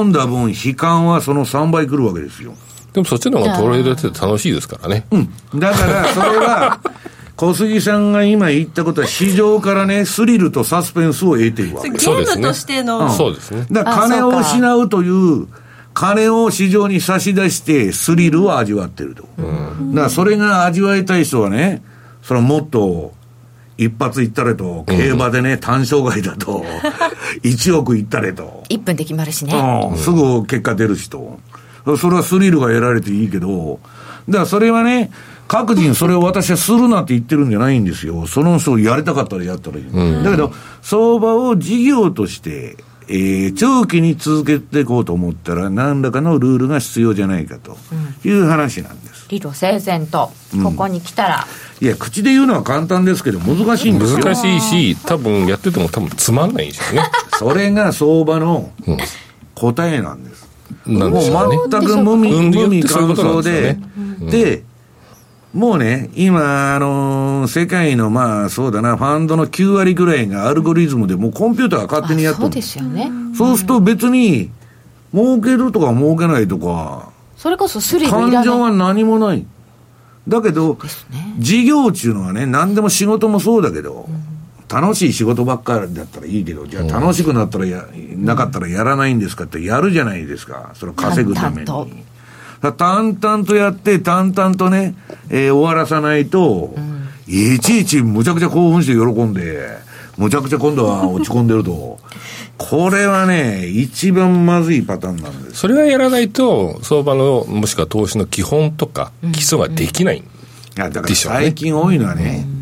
[0.03, 2.53] んだ分、悲観はその3倍くるわけですよ。
[2.93, 5.05] でもそっちの方がトレードって楽しいですからね。
[5.11, 5.59] うん。
[5.59, 6.79] だから、それは、
[7.35, 13.11] 小杉さんが今言ったことは、市場からね、スリルとサスペンスを得ているわけゲームとしての。
[13.11, 13.65] そうですね。
[13.71, 15.47] だから金を失うという、
[15.95, 19.27] 金を市場に差し出してスリルを味わってると。
[19.37, 21.83] うん、だからそれが味わいたい人はね、
[22.21, 23.13] そのもっと、
[23.77, 26.63] 一発いったれと、競馬でね、単勝買いだと、
[27.43, 28.63] 1億いったれと。
[28.69, 29.89] 1分で決まるしね。
[29.91, 31.39] うん、すぐ結果出る人。
[31.97, 33.79] それはスリルが得られていいけど、
[34.27, 35.11] だからそれはね、
[35.47, 38.25] 各人それを私はするなって言ってるんじゃないんですよ。
[38.27, 39.87] その人やりたかったらやったらいい。
[39.87, 42.77] うん、だけど、相場を事業として、
[43.07, 47.77] えー、長期に続けていこうと思ったら、何らかのルールが必要じゃないかと
[48.23, 49.27] いう話なんです。
[49.29, 50.31] 理路整然と、
[50.63, 51.47] ここに来たら、
[51.81, 54.19] うん、いや、口で言うのは簡単ですけど、難しいんですよ。
[54.19, 57.09] 難しいし、多分やってても多分つまんないんですよね。
[57.37, 58.71] それが相場の
[59.55, 60.42] 答えなんです。
[60.85, 63.77] もう全く無味、無味乾燥で、
[64.29, 64.63] で、
[65.53, 72.45] もうね、今、あのー、世界のまあ、そうだな、ファンドの9割ぐらいがアルゴリズムで、もうコンピューターが勝手にやってる。
[72.45, 73.11] そうですよね。
[73.37, 74.49] そうすると別に、
[75.13, 79.45] 儲けるとか儲けないとか、それこそスリル感情は何もない。
[80.27, 80.77] だけど、
[81.11, 84.32] ね、事業っていうのはね、何でも仕事もそうだけど、うん
[84.81, 90.71] 楽しい仕事ばっかりだったらいいけど、じゃあ楽しくなったらや、なかったらやらないんですかってやるじゃないですか。
[90.73, 91.67] それを稼ぐために。
[92.77, 94.95] 淡々とやって、淡々とね、
[95.29, 99.77] えー、終わらさないと、うん、いちいちむちゃくちゃ興奮して喜んで、
[100.17, 101.99] むちゃくちゃ今度は落ち込んでると。
[102.57, 105.57] これはね、一番まずいパターンなんです。
[105.57, 110.29] それはやらないと、相場の、もしくは投資の基本とか、基礎ができない、うんうん、い
[110.77, 112.52] や、だから最近多いのはね、うん、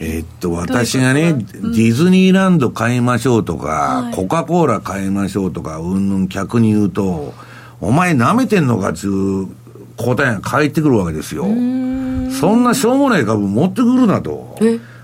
[0.00, 7.34] えー、っと、私がね、ディズニーランド買いましょうとか、コカ・コーラ買いましょうとか、うんぬん客に言うと、
[7.80, 9.48] お前舐めてんのかっつう
[9.96, 11.44] 答えが返ってくるわけですよ。
[11.44, 14.56] そんなしょうもない株持ってくるなと。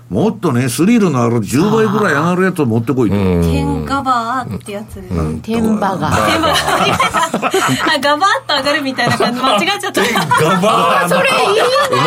[0.09, 3.15] もっとね、スリルのある10倍ぐらい上がるやつを持ってこいと。
[3.15, 5.41] 天ガバーってやつです。
[5.41, 6.31] 天バガー。
[6.31, 8.01] 天バガー。
[8.01, 10.01] ガバーっと上がるみたいな感じ、間違っちゃった。
[10.43, 12.05] ガバーそれいいね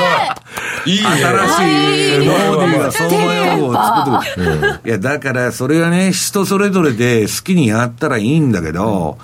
[0.86, 1.08] いいね。
[1.08, 4.80] 新しいノーディーが相場用語を作ってくる。
[4.86, 9.18] いや、だから、それはね、人それぞれで好きにやったらいいんだけど、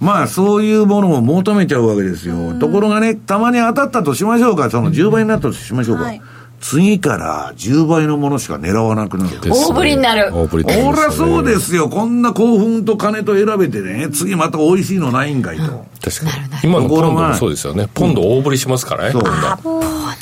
[0.00, 2.54] まあ、そういうものを求めちゃうわけですよ。
[2.58, 6.12] ところがね、たまに当たったとしましょうか、その10倍になったとしましょうか。
[6.60, 9.38] はい次から10倍のものしか狙わなくなる。
[9.40, 10.34] 大振りになる。
[10.34, 11.12] 大振りになる。
[11.12, 11.88] そうですよ。
[11.88, 15.86] こんな興奮と金と選べてね、次また美味しいのないんかいと。
[16.02, 16.70] 確かに。
[16.70, 17.88] 今のポンドもそうですよね。
[17.92, 19.12] ポンド大振りしますからね。
[19.12, 19.22] そう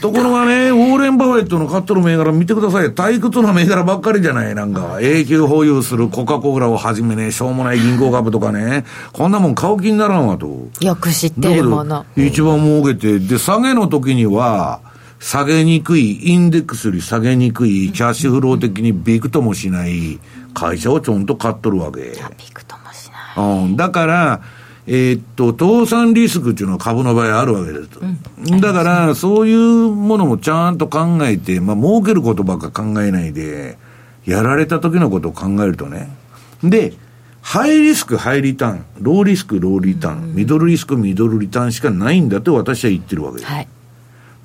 [0.00, 2.88] ところがね、ウォーレン・バフェットの買っとる銘柄見てください。
[2.88, 4.54] 退屈な銘柄ばっかりじゃない。
[4.54, 10.68] なんか、永久保有するコカ・コーラをはじめね、しょうもない銀行株とかね、こんなもん買う気にならんわと。
[10.80, 12.04] よく知ってるもの。
[12.16, 14.80] 一番儲けて、で、下げの時には、
[15.24, 20.20] 下げにくい、インデックスより下げにくい、キャッシュフロー的にビクともしない
[20.52, 22.00] 会社をちょんと買っとるわけ。
[22.02, 23.64] ビクともしない。
[23.64, 23.74] うん。
[23.74, 24.42] だから、
[24.86, 27.88] えー、っと、倒産リスクっていうのは株の場合あるわけです。
[28.00, 33.78] うん、だから、そういうものもちゃんと考えて、まあ、儲けることばっか考えないで、
[34.26, 36.14] やられた時のことを考えるとね。
[36.62, 36.92] で、
[37.40, 43.50] ハイリスク、ハイリターン、ローリスク、ローリターン、うん、ミドルリスク、ミドルリターンしかないんだと私は言ってるわけです。
[43.50, 43.68] はい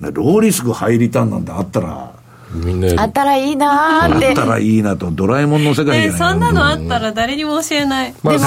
[0.01, 2.11] ローリスクハイリターンなんてあったら、
[2.53, 4.29] みんなあったらいいなーって。
[4.29, 8.37] あったらいいなとドラえもんの世界じゃない、そんなのあったら誰にも教えない、でも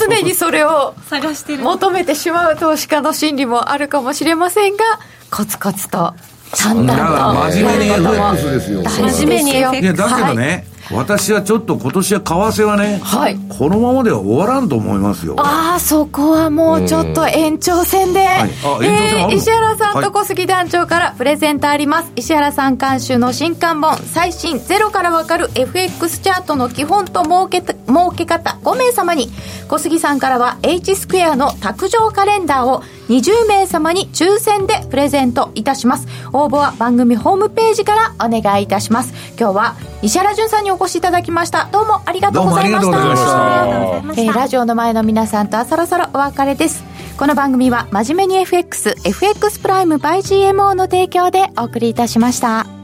[0.00, 1.62] 常にそれを探してる。
[1.62, 4.84] 求めてしまう投資家の心理もあるかもしれませんが
[5.30, 6.14] コツコツと
[6.56, 7.50] 淡々と。
[7.52, 8.82] 真面目に FX ですよ。
[8.88, 15.34] 真面目に FX いやだけどね、はい私はちょっと今年は為替はね、はい、このままでは終わらんと思いますよ。
[15.38, 18.50] ああそこはもうちょっと延長戦で、はい、
[18.86, 23.96] えー、石原さんと小杉団長からプレゼントあります、はい、石原さん監修の新刊本。
[23.96, 29.30] 最新ゼロからわかる FX チャートの基本と儲け儲け方5名様に
[29.68, 36.06] 小杉さんからは H スクエアの卓上カレンダーを20名様に抽選でプレゼントいたします。
[36.32, 39.12] 応募は番組ホームページからお願いいたします。
[39.38, 41.68] 今日は石原潤さんにお越しいただきました。
[41.70, 44.22] どうもありがとうございました。
[44.22, 46.84] えー、ラジオの前の皆さんとはそろそろお別れです。
[47.16, 52.81] この番組は真面目に FXFX プライム by GMO の提供でお送りいたしました。